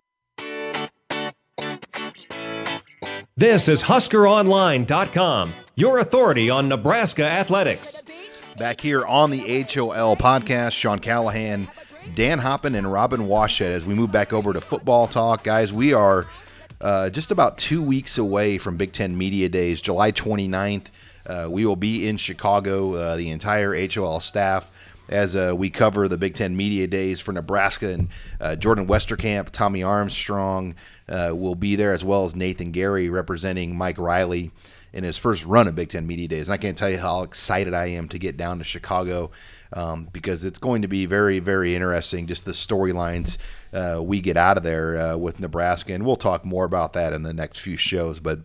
[3.36, 8.02] This is HuskerOnline.com, your authority on Nebraska athletics.
[8.58, 11.70] Back here on the HOL podcast, Sean Callahan
[12.16, 15.44] Dan Hoppen and Robin Washut as we move back over to football talk.
[15.44, 16.26] Guys, we are
[16.82, 20.88] uh, just about two weeks away from Big Ten Media Days, July 29th.
[21.26, 24.72] Uh, we will be in Chicago, uh, the entire HOL staff,
[25.08, 27.90] as uh, we cover the Big Ten Media Days for Nebraska.
[27.90, 30.76] And uh, Jordan Westerkamp, Tommy Armstrong
[31.08, 34.52] uh, will be there, as well as Nathan Gerry representing Mike Riley
[34.94, 36.48] in his first run of Big Ten Media Days.
[36.48, 39.32] And I can't tell you how excited I am to get down to Chicago
[39.74, 42.28] um, because it's going to be very, very interesting.
[42.28, 43.38] Just the storylines
[43.74, 47.14] uh, we get out of there uh, with Nebraska, and we'll talk more about that
[47.14, 48.20] in the next few shows.
[48.20, 48.40] But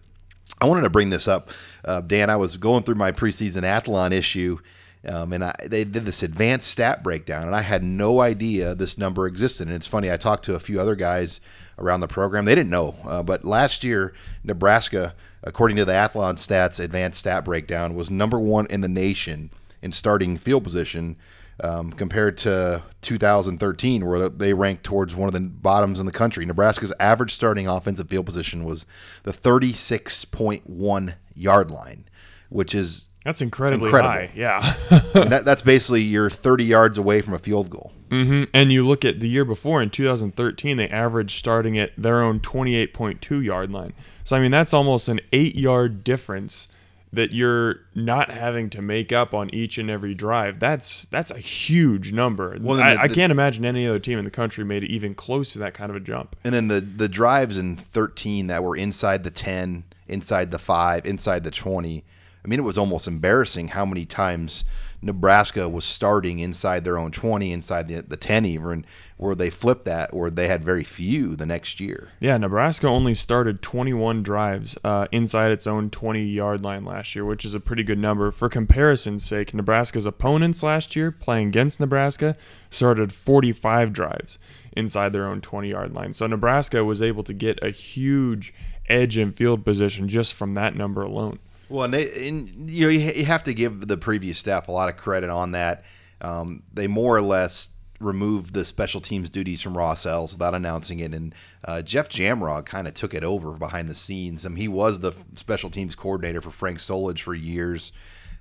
[0.60, 1.50] I wanted to bring this up,
[1.84, 2.30] uh, Dan.
[2.30, 4.58] I was going through my preseason Athlon issue,
[5.06, 8.98] um, and I, they did this advanced stat breakdown, and I had no idea this
[8.98, 9.66] number existed.
[9.66, 11.40] And it's funny, I talked to a few other guys
[11.78, 12.94] around the program; they didn't know.
[13.04, 14.12] Uh, but last year,
[14.44, 19.50] Nebraska, according to the Athlon Stats advanced stat breakdown, was number one in the nation
[19.80, 21.16] in starting field position.
[21.62, 26.44] Um, compared to 2013, where they ranked towards one of the bottoms in the country.
[26.44, 28.86] Nebraska's average starting offensive field position was
[29.22, 32.04] the 36.1 yard line,
[32.48, 34.12] which is That's incredibly Incredible.
[34.12, 34.30] high.
[34.34, 34.74] Yeah.
[35.14, 37.92] that, that's basically you're 30 yards away from a field goal.
[38.22, 42.22] Hmm And you look at the year before in 2013, they averaged starting at their
[42.22, 43.92] own 28.2 yard line.
[44.24, 46.68] So I mean, that's almost an eight yard difference
[47.12, 50.58] that you're not having to make up on each and every drive.
[50.58, 52.56] That's that's a huge number.
[52.60, 55.14] Well, I, the- I can't imagine any other team in the country made it even
[55.14, 56.34] close to that kind of a jump.
[56.44, 61.06] And then the the drives in 13 that were inside the 10, inside the 5,
[61.06, 62.04] inside the 20.
[62.44, 64.64] I mean, it was almost embarrassing how many times
[65.04, 68.86] Nebraska was starting inside their own 20, inside the, the 10 even,
[69.18, 72.08] where they flipped that, or they had very few the next year.
[72.20, 77.24] Yeah, Nebraska only started 21 drives uh, inside its own 20 yard line last year,
[77.24, 78.30] which is a pretty good number.
[78.30, 82.34] For comparison's sake, Nebraska's opponents last year playing against Nebraska
[82.70, 84.38] started 45 drives
[84.72, 86.14] inside their own 20 yard line.
[86.14, 88.54] So Nebraska was able to get a huge
[88.88, 91.38] edge in field position just from that number alone.
[91.68, 94.88] Well, and they, and, you know, you, have to give the previous staff a lot
[94.88, 95.84] of credit on that.
[96.20, 101.00] Um, they more or less removed the special teams duties from Ross Els without announcing
[101.00, 104.44] it, and uh, Jeff Jamrog kind of took it over behind the scenes.
[104.44, 107.92] I mean, he was the special teams coordinator for Frank Solich for years,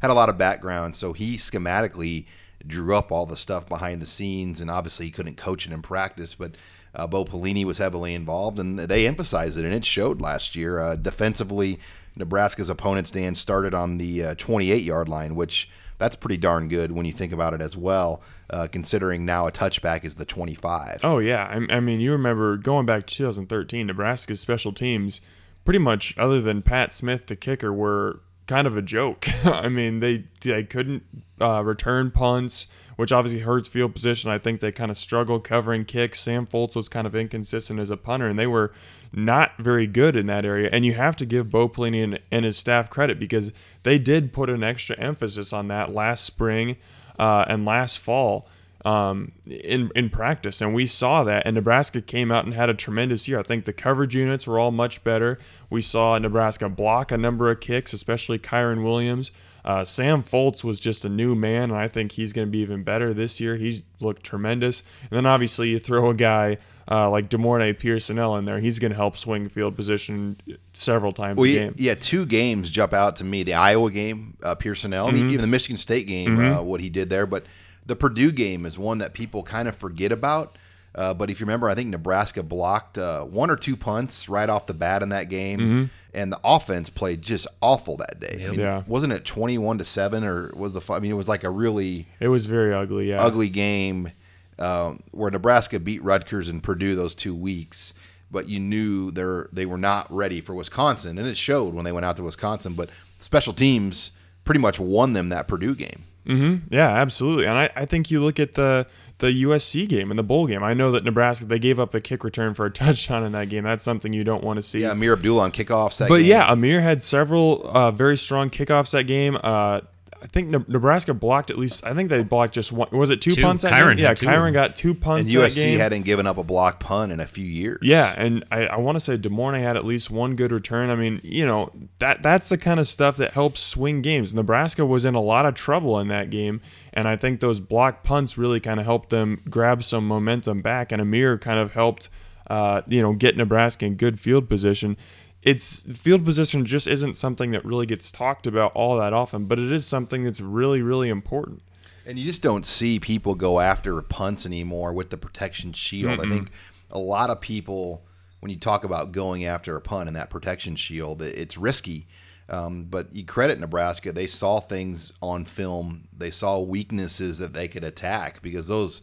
[0.01, 2.25] had a lot of background, so he schematically
[2.65, 5.81] drew up all the stuff behind the scenes, and obviously he couldn't coach it in
[5.81, 6.55] practice, but.
[6.95, 10.79] Uh, Bo Pelini was heavily involved, and they emphasized it, and it showed last year.
[10.79, 11.79] Uh, defensively,
[12.15, 16.91] Nebraska's opponents, Dan, started on the uh, 28 yard line, which that's pretty darn good
[16.91, 21.01] when you think about it as well, uh, considering now a touchback is the 25.
[21.03, 25.21] Oh yeah, I, I mean, you remember going back to 2013, Nebraska's special teams,
[25.65, 29.27] pretty much other than Pat Smith, the kicker, were kind of a joke.
[29.45, 31.03] I mean, they they couldn't
[31.39, 34.31] uh, return punts, which obviously hurts field position.
[34.31, 36.19] I think they kind of struggled covering kicks.
[36.19, 38.73] Sam Foltz was kind of inconsistent as a punter, and they were
[39.11, 40.69] not very good in that area.
[40.71, 43.53] And you have to give Bo Pelini and, and his staff credit because
[43.83, 46.77] they did put an extra emphasis on that last spring
[47.19, 48.47] uh, and last fall
[48.85, 51.43] um, in in practice, and we saw that.
[51.45, 53.39] And Nebraska came out and had a tremendous year.
[53.39, 55.39] I think the coverage units were all much better.
[55.69, 59.31] We saw Nebraska block a number of kicks, especially Kieron Williams.
[59.65, 62.57] Uh, Sam Foltz was just a new man, and I think he's going to be
[62.59, 63.55] even better this year.
[63.55, 64.83] He's looked tremendous.
[65.03, 66.57] And then obviously you throw a guy
[66.91, 68.59] uh, like De'Mornay Pierson-El in there.
[68.59, 70.35] He's going to help swing field position
[70.73, 71.75] several times Well, a yeah, game.
[71.77, 73.43] yeah, two games jump out to me.
[73.43, 75.15] The Iowa game, uh, Pierson-El, Mm-hmm.
[75.15, 77.25] mean, even the Michigan State game, uh, what he did there.
[77.25, 77.45] But
[77.85, 80.57] the Purdue game is one that people kind of forget about.
[80.95, 84.47] Uh, but if you remember, I think Nebraska blocked uh, one or two punts right
[84.47, 88.33] off the bat in that game, and the offense played just awful that day.
[88.33, 88.59] I mean, Mm-hmm.
[88.59, 88.83] Yeah.
[88.85, 90.93] wasn't it twenty-one to seven, or was the?
[90.93, 93.09] I mean, it was like a really It was very ugly.
[93.09, 94.11] Yeah, ugly game
[94.59, 97.95] um, where Nebraska beat Rutgers and Purdue those two weeks,
[98.29, 101.91] but you knew they they were not ready for Wisconsin, and it showed when they
[101.91, 102.75] went out to Wisconsin.
[102.75, 104.11] But special teams
[104.43, 106.03] pretty much won them that Purdue game.
[106.25, 107.45] Yeah, absolutely.
[107.45, 108.87] And I, I think you look at the
[109.19, 110.63] the USC game and the bowl game.
[110.63, 113.49] I know that Nebraska they gave up a kick return for a touchdown in that
[113.49, 113.63] game.
[113.63, 114.81] That's something you don't want to see.
[114.81, 115.97] Yeah, Ameer Abdullah on kickoffs.
[115.97, 116.25] That but game.
[116.25, 119.37] yeah, Ameer had several uh, very strong kickoffs that game.
[119.41, 119.81] Uh,
[120.23, 121.85] I think Nebraska blocked at least.
[121.85, 122.87] I think they blocked just one.
[122.93, 123.41] Was it two, Two.
[123.41, 123.65] punts?
[123.65, 123.99] Kieron?
[123.99, 124.25] Yeah, had two.
[124.25, 125.33] Kieron got two and punts.
[125.33, 125.79] that USC game.
[125.79, 127.79] hadn't given up a blocked punt in a few years.
[127.81, 130.89] Yeah, and I, I want to say DeMornay had at least one good return.
[130.89, 134.33] I mean, you know that that's the kind of stuff that helps swing games.
[134.33, 136.61] Nebraska was in a lot of trouble in that game,
[136.93, 140.93] and I think those block punts really kind of helped them grab some momentum back.
[140.93, 142.07] And Ameer kind of helped,
[142.49, 144.95] uh, you know, get Nebraska in good field position.
[145.43, 149.59] It's field position just isn't something that really gets talked about all that often, but
[149.59, 151.61] it is something that's really really important.
[152.05, 156.19] And you just don't see people go after punts anymore with the protection shield.
[156.19, 156.51] I think
[156.91, 158.03] a lot of people,
[158.41, 162.07] when you talk about going after a punt and that protection shield, it's risky.
[162.49, 166.07] Um, but you credit Nebraska; they saw things on film.
[166.15, 169.01] They saw weaknesses that they could attack because those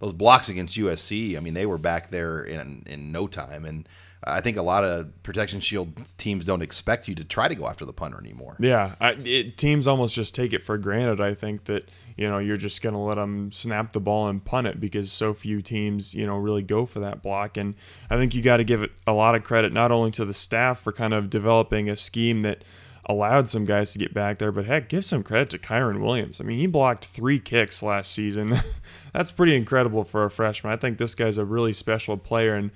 [0.00, 1.36] those blocks against USC.
[1.36, 3.64] I mean, they were back there in in no time.
[3.64, 3.88] And
[4.24, 7.66] I think a lot of protection shield teams don't expect you to try to go
[7.66, 8.56] after the punter anymore.
[8.60, 11.20] Yeah, I, it, teams almost just take it for granted.
[11.20, 14.44] I think that you know you're just going to let them snap the ball and
[14.44, 17.56] punt it because so few teams you know really go for that block.
[17.56, 17.74] And
[18.10, 20.34] I think you got to give it a lot of credit not only to the
[20.34, 22.62] staff for kind of developing a scheme that
[23.06, 26.40] allowed some guys to get back there, but heck, give some credit to Kieron Williams.
[26.40, 28.60] I mean, he blocked three kicks last season.
[29.14, 30.72] That's pretty incredible for a freshman.
[30.72, 32.70] I think this guy's a really special player and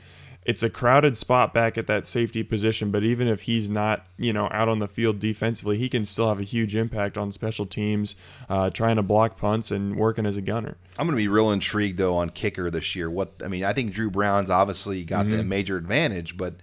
[0.44, 4.32] it's a crowded spot back at that safety position, but even if he's not, you
[4.32, 7.64] know, out on the field defensively, he can still have a huge impact on special
[7.64, 8.14] teams,
[8.48, 10.76] uh, trying to block punts and working as a gunner.
[10.98, 13.08] I'm going to be real intrigued though on kicker this year.
[13.08, 15.36] What I mean, I think Drew Brown's obviously got mm-hmm.
[15.38, 16.54] the major advantage, but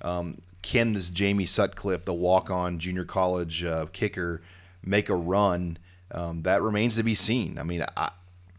[0.00, 4.40] um, can this Jamie Sutcliffe, the walk-on junior college uh, kicker,
[4.82, 5.78] make a run?
[6.10, 7.58] Um, that remains to be seen.
[7.58, 8.10] I mean, I,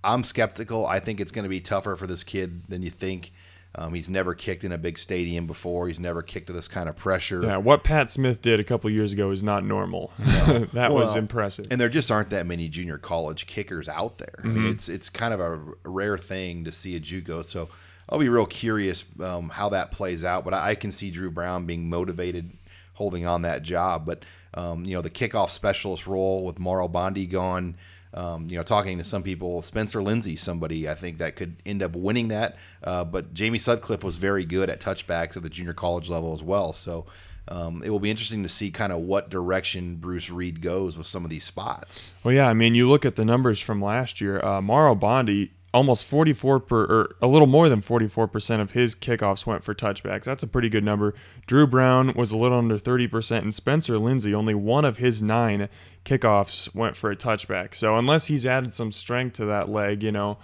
[0.04, 0.86] I'm skeptical.
[0.86, 3.32] I think it's going to be tougher for this kid than you think.
[3.78, 5.88] Um, he's never kicked in a big stadium before.
[5.88, 7.44] He's never kicked to this kind of pressure.
[7.44, 10.12] Yeah, what Pat Smith did a couple years ago is not normal.
[10.18, 10.26] No.
[10.74, 11.68] that well, was impressive.
[11.70, 14.40] And there just aren't that many junior college kickers out there.
[14.40, 14.48] Mm-hmm.
[14.48, 14.72] I mean, mm-hmm.
[14.72, 17.46] it's it's kind of a rare thing to see a JUCO.
[17.46, 17.70] So
[18.10, 20.44] I'll be real curious um, how that plays out.
[20.44, 22.54] But I, I, can see Drew Brown being motivated,
[22.94, 24.08] holding on that job.
[24.08, 24.24] But
[24.56, 27.76] um, you know, the kickoff specialist role with Mauro Bondi gone.
[28.14, 31.84] Um, you know, talking to some people, Spencer Lindsay, somebody I think that could end
[31.84, 32.58] up winning that.
[32.84, 36.42] Uh, but Jamie Sutcliffe was very good at touchbacks at the junior college level as
[36.42, 36.74] well.
[36.74, 37.06] So
[37.50, 41.08] um, it will be interesting to see kind of what direction Bruce Read goes with
[41.08, 42.14] some of these spots.
[42.24, 44.44] Well, yeah, I mean, you look at the numbers from last year.
[44.44, 49.46] Uh, Mauro Bondi almost 44 per or a little more than 44% of his kickoffs
[49.46, 50.24] went for touchbacks.
[50.24, 51.14] That's a pretty good number.
[51.46, 55.70] Drew Brown was a little under 30% and Spencer Lindsay only one of his 9
[56.06, 57.76] kickoffs went for a touchback.
[57.76, 60.38] So unless he's added some strength to that leg, you know,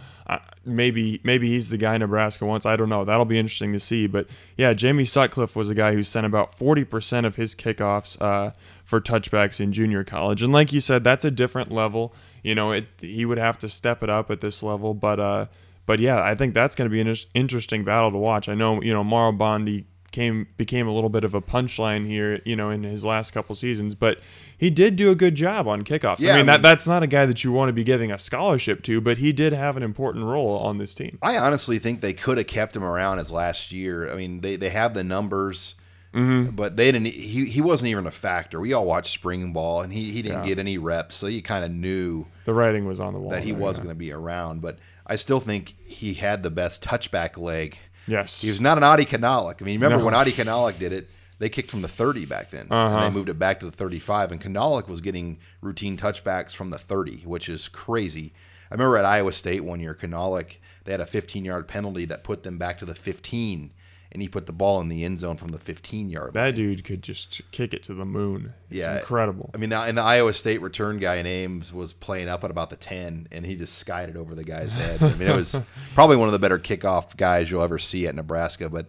[0.65, 2.65] maybe maybe he's the guy Nebraska wants.
[2.65, 3.05] I don't know.
[3.05, 4.07] That'll be interesting to see.
[4.07, 8.51] But yeah, Jamie Sutcliffe was a guy who sent about 40% of his kickoffs uh,
[8.86, 10.41] for touchbacks in junior college.
[10.41, 12.13] And like you said, that's a different level.
[12.43, 14.93] You know, it he would have to step it up at this level.
[14.93, 15.45] But uh,
[15.86, 18.47] but yeah, I think that's going to be an interesting battle to watch.
[18.47, 22.39] I know you know Mauro Bondi came became a little bit of a punchline here,
[22.45, 23.95] you know, in his last couple seasons.
[23.95, 24.20] But
[24.57, 26.22] he did do a good job on kickoffs.
[26.22, 27.84] Yeah, I, mean, I mean, that that's not a guy that you want to be
[27.84, 31.18] giving a scholarship to, but he did have an important role on this team.
[31.22, 34.09] I honestly think they could have kept him around as last year.
[34.09, 35.76] I mean, they they have the numbers.
[36.14, 36.55] Mm-hmm.
[36.55, 37.07] But they didn't.
[37.07, 38.59] He, he wasn't even a factor.
[38.59, 40.49] We all watched spring ball, and he, he didn't yeah.
[40.49, 43.43] get any reps, so you kind of knew the writing was on the wall that
[43.43, 43.86] he there, was yeah.
[43.86, 44.61] going to be around.
[44.61, 48.41] But I still think he had the best touchback leg Yes.
[48.41, 49.61] He was not an Adi Kunalic.
[49.61, 50.05] I mean, remember no.
[50.05, 52.67] when Adi Kunalic did it, they kicked from the 30 back then.
[52.69, 52.75] Uh-huh.
[52.75, 53.11] And they uh-huh.
[53.11, 54.31] moved it back to the 35.
[54.31, 58.33] And Kunalic was getting routine touchbacks from the 30, which is crazy.
[58.69, 62.23] I remember at Iowa State one year, Kunalic, they had a 15 yard penalty that
[62.23, 63.71] put them back to the 15
[64.14, 66.45] and he put the ball in the end zone from the 15 yard line.
[66.45, 68.53] That dude could just kick it to the moon.
[68.66, 69.49] It's yeah, incredible.
[69.53, 72.70] I mean, and the Iowa State return guy in Ames was playing up at about
[72.70, 75.01] the 10, and he just skied it over the guy's head.
[75.01, 75.59] I mean, it was
[75.95, 78.70] probably one of the better kickoff guys you'll ever see at Nebraska.
[78.70, 78.88] But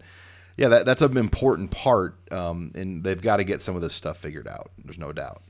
[0.57, 3.95] yeah, that, that's an important part, um, and they've got to get some of this
[3.95, 4.71] stuff figured out.
[4.83, 5.41] There's no doubt.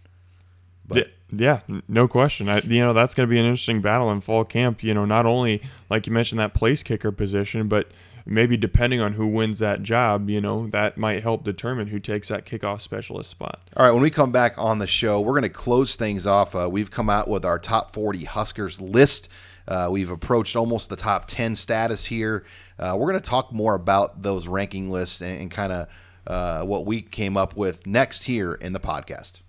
[0.87, 2.47] But, yeah, no question.
[2.47, 4.83] I, you know, that's going to be an interesting battle in fall camp.
[4.83, 7.89] You know, not only like you mentioned that place kicker position, but
[8.25, 12.29] maybe depending on who wins that job, you know, that might help determine who takes
[12.29, 13.61] that kickoff specialist spot.
[13.77, 16.55] All right, when we come back on the show, we're going to close things off.
[16.55, 19.29] Uh, we've come out with our top 40 Huskers list.
[19.67, 22.45] Uh, we've approached almost the top 10 status here.
[22.77, 25.87] Uh, we're going to talk more about those ranking lists and, and kind of
[26.27, 29.41] uh, what we came up with next here in the podcast.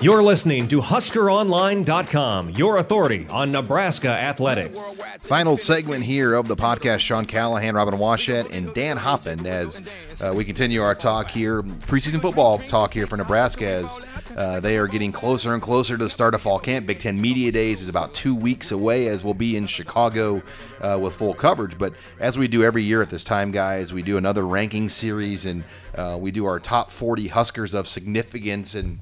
[0.00, 4.80] You're listening to HuskerOnline.com, your authority on Nebraska athletics.
[5.18, 7.00] Final segment here of the podcast.
[7.00, 9.82] Sean Callahan, Robin Washut, and Dan Hoppen as
[10.22, 14.00] uh, we continue our talk here, preseason football talk here for Nebraska as
[14.36, 16.86] uh, they are getting closer and closer to the start of fall camp.
[16.86, 20.40] Big Ten Media Days is about two weeks away as we'll be in Chicago
[20.80, 21.76] uh, with full coverage.
[21.76, 25.44] But as we do every year at this time, guys, we do another ranking series
[25.44, 25.64] and
[25.96, 29.00] uh, we do our top 40 Huskers of significance and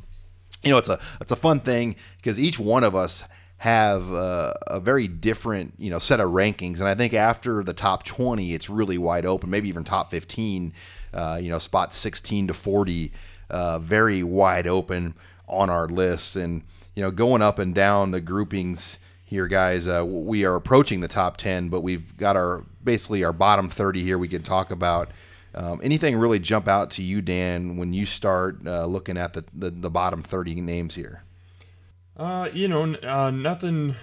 [0.66, 3.24] you know, it's a it's a fun thing because each one of us
[3.58, 7.72] have a, a, very different you know set of rankings, and I think after the
[7.72, 9.48] top twenty, it's really wide open.
[9.50, 10.72] Maybe even top fifteen,
[11.14, 13.12] uh, you know, spot sixteen to forty,
[13.48, 15.14] uh, very wide open
[15.48, 16.62] on our list, and
[16.94, 19.86] you know, going up and down the groupings here, guys.
[19.88, 24.02] Uh, we are approaching the top ten, but we've got our basically our bottom thirty
[24.02, 24.18] here.
[24.18, 25.10] We could talk about.
[25.56, 29.44] Um, anything really jump out to you, Dan, when you start uh, looking at the,
[29.54, 31.22] the, the bottom 30 names here?
[32.14, 33.94] Uh, you know, uh, nothing,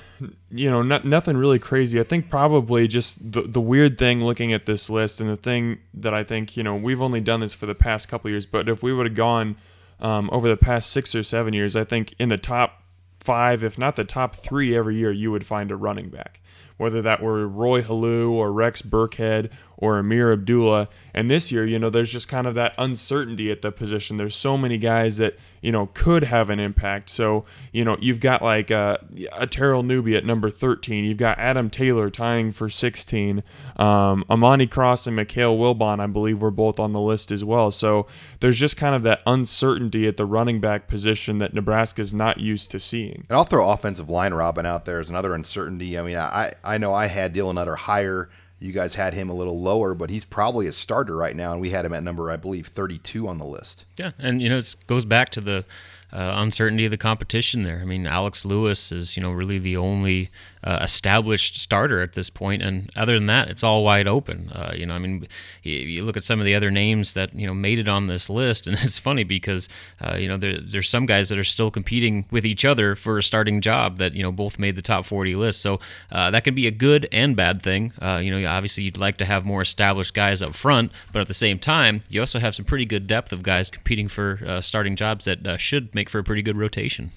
[0.49, 1.99] you know, not, nothing really crazy.
[1.99, 5.79] I think probably just the the weird thing looking at this list, and the thing
[5.95, 8.69] that I think, you know, we've only done this for the past couple years, but
[8.69, 9.57] if we would have gone
[9.99, 12.83] um, over the past six or seven years, I think in the top
[13.19, 16.39] five, if not the top three every year, you would find a running back
[16.77, 20.87] whether that were Roy Helu or Rex Burkhead or Ameer Abdullah.
[21.13, 24.17] And this year, you know, there's just kind of that uncertainty at the position.
[24.17, 27.09] There's so many guys that, you know, could have an impact.
[27.09, 28.97] So, you know, you've got like uh,
[29.33, 31.05] a Terrell Newby at number 13.
[31.05, 33.43] You've got Adam Taylor tying for 16.
[33.77, 37.69] Um, Imani Cross and Mikale Wilbon, I believe, were both on the list as well.
[37.69, 38.07] So
[38.39, 42.71] there's just kind of that uncertainty at the running back position that Nebraska's not used
[42.71, 43.25] to seeing.
[43.29, 45.97] And I'll throw offensive line Robin out there as another uncertainty.
[45.97, 48.29] I mean, I, I know I had Dylan Utter higher
[48.63, 51.59] you guys had him a little lower, but he's probably a starter right now, and
[51.59, 53.83] we had him at number, I believe, 32 on the list.
[53.97, 55.65] Yeah, and you know it goes back to the
[56.13, 57.79] uh, uncertainty of the competition there.
[57.81, 60.31] I mean, Alex Lewis is you know really the only
[60.63, 64.49] uh, established starter at this point, and other than that, it's all wide open.
[64.51, 65.27] Uh, you know, I mean,
[65.63, 68.07] you, you, look at some of the other names that you know made it on
[68.07, 69.67] this list, and it's funny because
[70.01, 73.17] uh, you know there, there's some guys that are still competing with each other for
[73.17, 75.61] a starting job that you know both made the top 40 list.
[75.61, 75.79] So
[76.11, 77.91] uh, that can be a good and bad thing.
[78.01, 81.27] Uh, you know, obviously you'd like to have more established guys up front, but at
[81.27, 84.95] the same time, you also have some pretty good depth of guys competing for starting
[84.95, 87.11] jobs that should make for a pretty good rotation.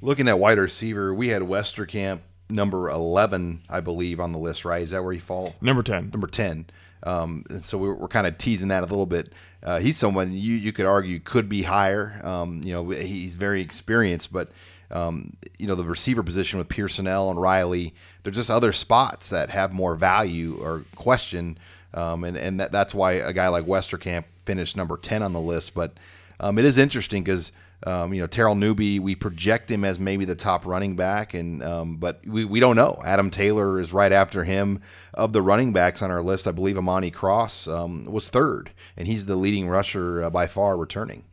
[0.00, 4.82] Looking at wide receiver, we had Westerkamp number 11, I believe, on the list, right?
[4.82, 5.54] Is that where he fall?
[5.60, 6.10] Number 10.
[6.10, 6.66] Number 10.
[7.02, 9.32] Um, and so we're, we're, kind of teasing that a little bit.
[9.62, 12.20] Uh, he's someone you, you could argue could be higher.
[12.24, 14.50] Um, you know, he's very experienced, but
[14.90, 17.94] um, you know the receiver position with Pierson-El and Reilly.
[18.22, 21.58] There's just other spots that have more value or question,
[21.94, 25.40] um, and and that, that's why a guy like Westerkamp finished number 10 on the
[25.40, 25.74] list.
[25.74, 25.94] But
[26.40, 27.52] um, it is interesting because
[27.84, 31.62] um, you know, Terrell Newby, we project him as maybe the top running back, and
[31.62, 33.00] um, but we, we don't know.
[33.04, 34.80] Adam Taylor is right after him.
[35.14, 39.06] Of the running backs on our list, I believe Imani Cross um, was third, and
[39.06, 41.24] he's the leading rusher uh, by far returning.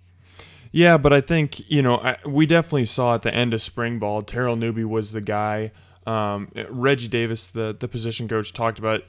[0.72, 4.00] Yeah, but I think you know I, we definitely saw at the end of spring
[4.00, 5.72] ball, Terrell Newby was the guy.
[6.06, 9.04] Um, Reggie Davis, the the position coach, talked about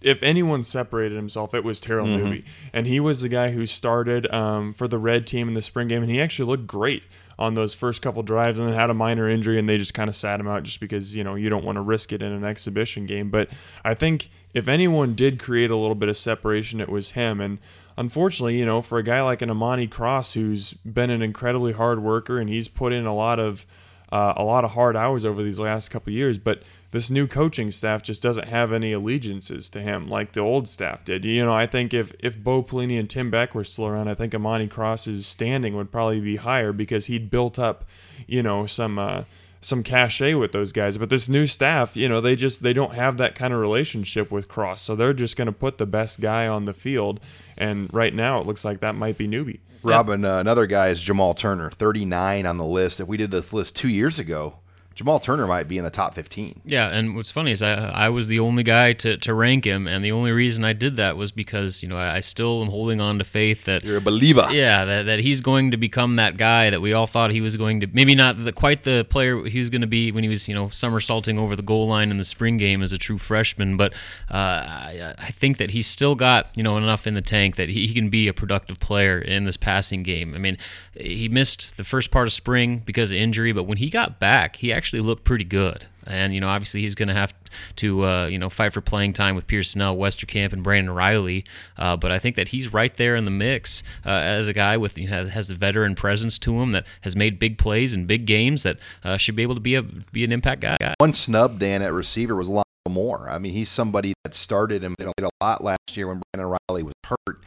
[0.00, 2.24] if anyone separated himself, it was Terrell mm-hmm.
[2.24, 5.62] Newby, and he was the guy who started um, for the red team in the
[5.62, 7.02] spring game, and he actually looked great
[7.38, 10.08] on those first couple drives, and then had a minor injury, and they just kind
[10.08, 12.32] of sat him out just because you know you don't want to risk it in
[12.32, 13.30] an exhibition game.
[13.30, 13.48] But
[13.84, 17.58] I think if anyone did create a little bit of separation, it was him, and
[17.96, 22.00] unfortunately, you know, for a guy like an Imani Cross, who's been an incredibly hard
[22.00, 23.66] worker, and he's put in a lot of
[24.10, 27.70] uh, a lot of hard hours over these last couple years, but this new coaching
[27.70, 31.24] staff just doesn't have any allegiances to him like the old staff did.
[31.24, 34.14] You know, I think if if Bo Pelini and Tim Beck were still around, I
[34.14, 37.84] think Imani Cross's standing would probably be higher because he'd built up,
[38.26, 39.24] you know, some uh,
[39.60, 40.96] some cachet with those guys.
[40.96, 44.30] But this new staff, you know, they just they don't have that kind of relationship
[44.30, 47.20] with Cross, so they're just going to put the best guy on the field.
[47.56, 49.60] And right now, it looks like that might be Newby.
[49.82, 52.98] Robin, uh, another guy is Jamal Turner, 39 on the list.
[52.98, 54.56] If we did this list two years ago,
[54.98, 56.62] Jamal Turner might be in the top 15.
[56.64, 59.86] Yeah, and what's funny is I, I was the only guy to, to rank him,
[59.86, 62.68] and the only reason I did that was because you know I, I still am
[62.68, 64.48] holding on to faith that you're a believer.
[64.50, 67.56] Yeah, that, that he's going to become that guy that we all thought he was
[67.56, 67.86] going to.
[67.92, 70.54] Maybe not the, quite the player he was going to be when he was you
[70.54, 73.92] know somersaulting over the goal line in the spring game as a true freshman, but
[74.32, 77.68] uh, I, I, think that he's still got you know enough in the tank that
[77.68, 80.34] he, he can be a productive player in this passing game.
[80.34, 80.58] I mean,
[80.96, 84.56] he missed the first part of spring because of injury, but when he got back,
[84.56, 85.84] he actually actually looked pretty good.
[86.06, 87.34] And you know, obviously, he's going to have
[87.76, 91.44] to uh, you know fight for playing time with Pierson-El, Westerkamp, and Brandon Reilly.
[91.76, 94.78] Uh, but I think that he's right there in the mix uh, as a guy
[94.78, 98.06] with you know has the veteran presence to him that has made big plays in
[98.06, 100.78] big games that uh, should be able to be a be an impact guy.
[100.96, 103.28] One snub Dan at receiver was Lonzo Moore.
[103.28, 106.84] I mean, he's somebody that started and did a lot last year when Brandon Reilly
[106.84, 107.42] was hurt.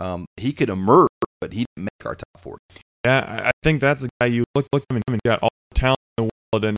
[0.00, 1.08] Um, he could emerge,
[1.40, 2.58] but he didn't make our top four.
[3.04, 5.74] Yeah, I think that's a guy you look look at him and got all the
[5.74, 6.76] talent in the world, and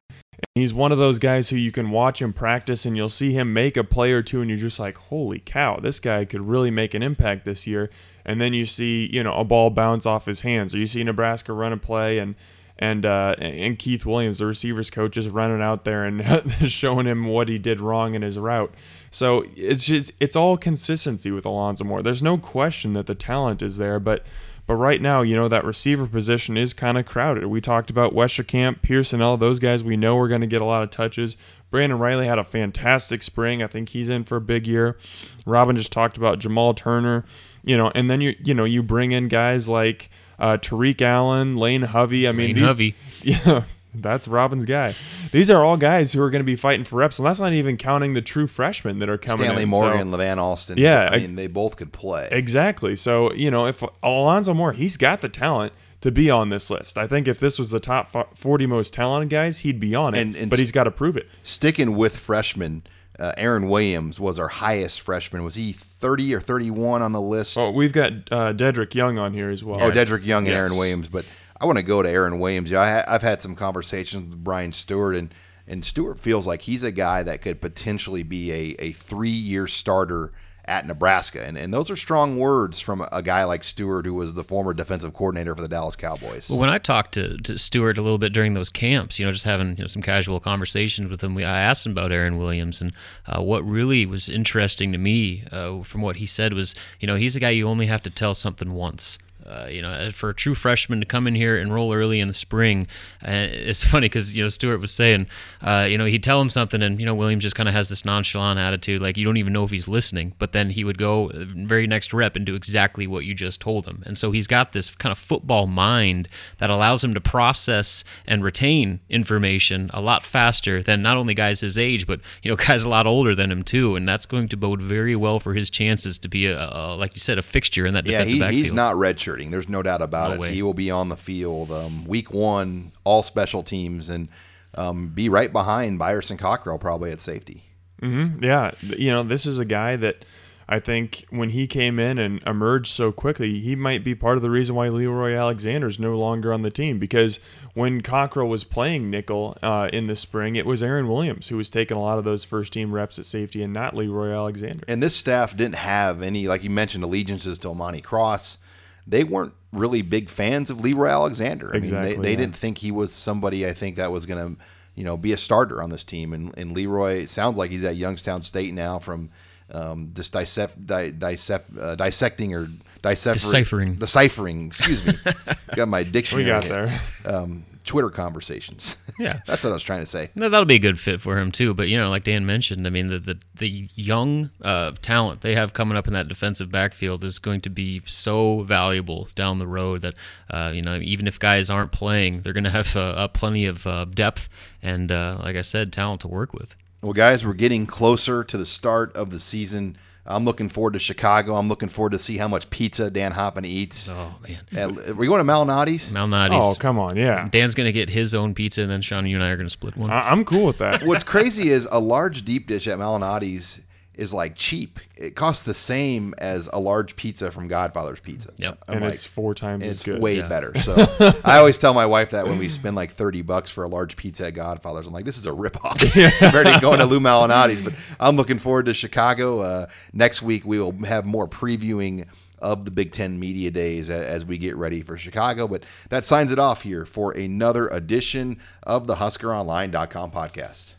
[0.54, 3.52] He's one of those guys who you can watch him practice and you'll see him
[3.52, 6.70] make a play or two and you're just like, holy cow, this guy could really
[6.70, 7.90] make an impact this year.
[8.24, 11.02] And then you see, you know, a ball bounce off his hands or you see
[11.04, 12.34] Nebraska run a play and
[12.78, 16.22] and uh, and Keith Williams, the receivers coach, is running out there and
[16.70, 18.74] showing him what he did wrong in his route.
[19.10, 22.02] So it's just it's all consistency with Alonzo Moore.
[22.02, 24.26] There's no question that the talent is there, but
[24.66, 27.46] but right now, you know, that receiver position is kind of crowded.
[27.46, 30.82] We talked about Westerkamp, Pierson-El, those guys we know are going to get a lot
[30.82, 31.36] of touches.
[31.70, 33.62] Brandon Reilly had a fantastic spring.
[33.62, 34.96] I think he's in for a big year.
[35.44, 37.24] Robin just talked about Jamal Turner,
[37.64, 41.56] you know, and then you you know, you bring in guys like uh, Tariq Allen,
[41.56, 42.28] Lane Hovey.
[42.28, 42.94] I mean, Lane Hovey.
[43.22, 43.64] Yeah.
[44.02, 44.94] That's Robin's guy.
[45.32, 47.52] These are all guys who are going to be fighting for reps, and that's not
[47.52, 49.68] even counting the true freshmen that are coming Stanley in.
[49.70, 50.78] Morgan, So- Levan Alston.
[50.78, 52.28] Yeah, I I- mean they both could play.
[52.32, 52.96] Exactly.
[52.96, 55.72] So, you know, if Alonzo Moore, he's got the talent
[56.02, 56.98] to be on this list.
[56.98, 60.20] I think if this was the top 40 most talented guys, he'd be on it,
[60.20, 61.26] And- and but he's got to prove it.
[61.42, 62.82] Sticking with freshmen,
[63.18, 65.42] uh, Aaron Williams was our highest freshman.
[65.42, 67.56] Was he 30 or 31 on the list?
[67.56, 69.78] Oh, we've got uh, Dedrick Young on here as well.
[69.80, 70.56] Oh, Dedrick Young and Yes.
[70.58, 71.08] Aaron Williams.
[71.08, 71.24] But
[71.60, 72.70] I want to go to Aaron Williams.
[72.70, 75.32] Yeah, I ha- I've had some conversations with Brian Stewart, and
[75.66, 79.66] and Stewart feels like he's a guy that could potentially be a, a three year
[79.66, 80.32] starter
[80.68, 84.14] at Nebraska, and and those are strong words from a, a guy like Stewart, who
[84.14, 86.50] was the former defensive coordinator for the Dallas Cowboys.
[86.50, 89.32] Well, when I talked to, to Stewart a little bit during those camps, you know,
[89.32, 92.36] just having you know, some casual conversations with him, we, I asked him about Aaron
[92.36, 92.92] Williams, and
[93.26, 97.14] uh, what really was interesting to me uh, from what he said was, you know,
[97.14, 99.18] he's a guy you only have to tell something once.
[99.46, 102.28] Uh, you know, for a true freshman to come in here and roll early in
[102.28, 102.86] the spring,
[103.26, 105.26] uh, it's funny because you know Stewart was saying,
[105.62, 107.88] uh, you know, he'd tell him something, and you know Williams just kind of has
[107.88, 110.32] this nonchalant attitude, like you don't even know if he's listening.
[110.38, 113.60] But then he would go uh, very next rep and do exactly what you just
[113.60, 116.28] told him, and so he's got this kind of football mind
[116.58, 121.60] that allows him to process and retain information a lot faster than not only guys
[121.60, 124.48] his age, but you know guys a lot older than him too, and that's going
[124.48, 127.42] to bode very well for his chances to be a, a like you said, a
[127.42, 128.62] fixture in that Yeah, defensive he, backfield.
[128.64, 128.96] he's not
[129.36, 129.50] redshirting.
[129.50, 130.40] There's no doubt about No it.
[130.40, 130.54] way.
[130.54, 134.28] He will be on the field um, week one, all special teams, and
[134.74, 137.62] um, be right behind Byerson Cockrell probably at safety.
[138.02, 140.24] Yeah, you know, this is a guy that
[140.68, 144.42] I think when he came in and emerged so quickly, he might be part of
[144.42, 146.98] the reason why Leroy Alexander is no longer on the team.
[146.98, 147.40] Because
[147.72, 151.70] when Cockrell was playing nickel uh, in the spring, it was Aaron Williams who was
[151.70, 154.84] taking a lot of those first team reps at safety, and not Leroy Alexander.
[154.86, 158.58] And this staff didn't have any, like you mentioned, allegiances to Monty Cross.
[159.06, 161.70] They weren't really big fans of Leroy Alexander.
[161.74, 162.36] I mean, they, they yeah.
[162.36, 164.62] didn't think he was somebody I think that was going to,
[164.94, 166.32] you know, be a starter on this team.
[166.32, 169.30] And, and Leroy it sounds like he's at Youngstown State now from
[169.70, 172.68] um, this dissect, di, dissect, uh, dissecting or
[173.02, 173.96] dissect, Deciphering.
[173.96, 174.66] deciphering.
[174.68, 175.14] Excuse me,
[175.74, 176.44] got my dictionary.
[176.44, 177.00] We got there.
[177.24, 178.96] Um, Twitter conversations.
[179.18, 179.40] Yeah.
[179.46, 180.28] that's what I was trying to say.
[180.34, 181.72] No, that'll be a good fit for him too.
[181.72, 185.54] But you know, like Dan mentioned, I mean, the the, the young uh, talent they
[185.54, 189.66] have coming up in that defensive backfield is going to be so valuable down the
[189.66, 190.14] road that
[190.50, 193.64] uh, you know, even if guys aren't playing, they're going to have uh, uh, plenty
[193.64, 194.50] of uh, depth
[194.82, 196.76] and, uh, like I said, talent to work with.
[197.02, 199.96] Well, guys, we're getting closer to the start of the season.
[200.26, 201.56] I'm looking forward to Chicago.
[201.56, 204.08] I'm looking forward to see how much pizza Dan Hoppen eats.
[204.10, 204.34] Oh
[204.72, 206.12] man, At- we going to Malnati's?
[206.12, 206.64] Malnati's.
[206.64, 207.48] Oh, come on, yeah.
[207.50, 209.66] Dan's going to get his own pizza, and then Sean, you and I are going
[209.66, 210.10] to split one.
[210.10, 211.04] I- I'm cool with that.
[211.04, 213.80] What's crazy is a large deep dish at Malnati's
[214.16, 214.98] is like cheap.
[215.16, 218.50] It costs the same as a large pizza from Godfather's Pizza.
[218.56, 218.78] Yep.
[218.88, 220.20] I'm and like, it's four times and as it's good.
[220.20, 220.48] way Yeah.
[220.48, 220.76] better.
[220.78, 220.94] So
[221.44, 224.16] I always tell my wife that when we spend like thirty bucks for a large
[224.16, 225.98] pizza at Godfather's, I'm like, this is a ripoff
[226.38, 227.82] compared to going to Lou Malnati's.
[227.82, 229.60] But I'm looking forward to Chicago.
[229.60, 232.26] Uh, next week we will have more previewing
[232.58, 235.68] of the Big Ten Media Days as we get ready for Chicago.
[235.68, 240.92] But that signs it off here for another edition of the HuskerOnline.com podcast.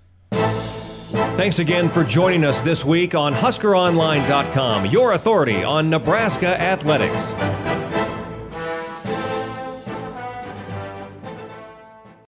[1.37, 7.76] Thanks again for joining us this week on HuskerOnline.com, your authority on Nebraska athletics.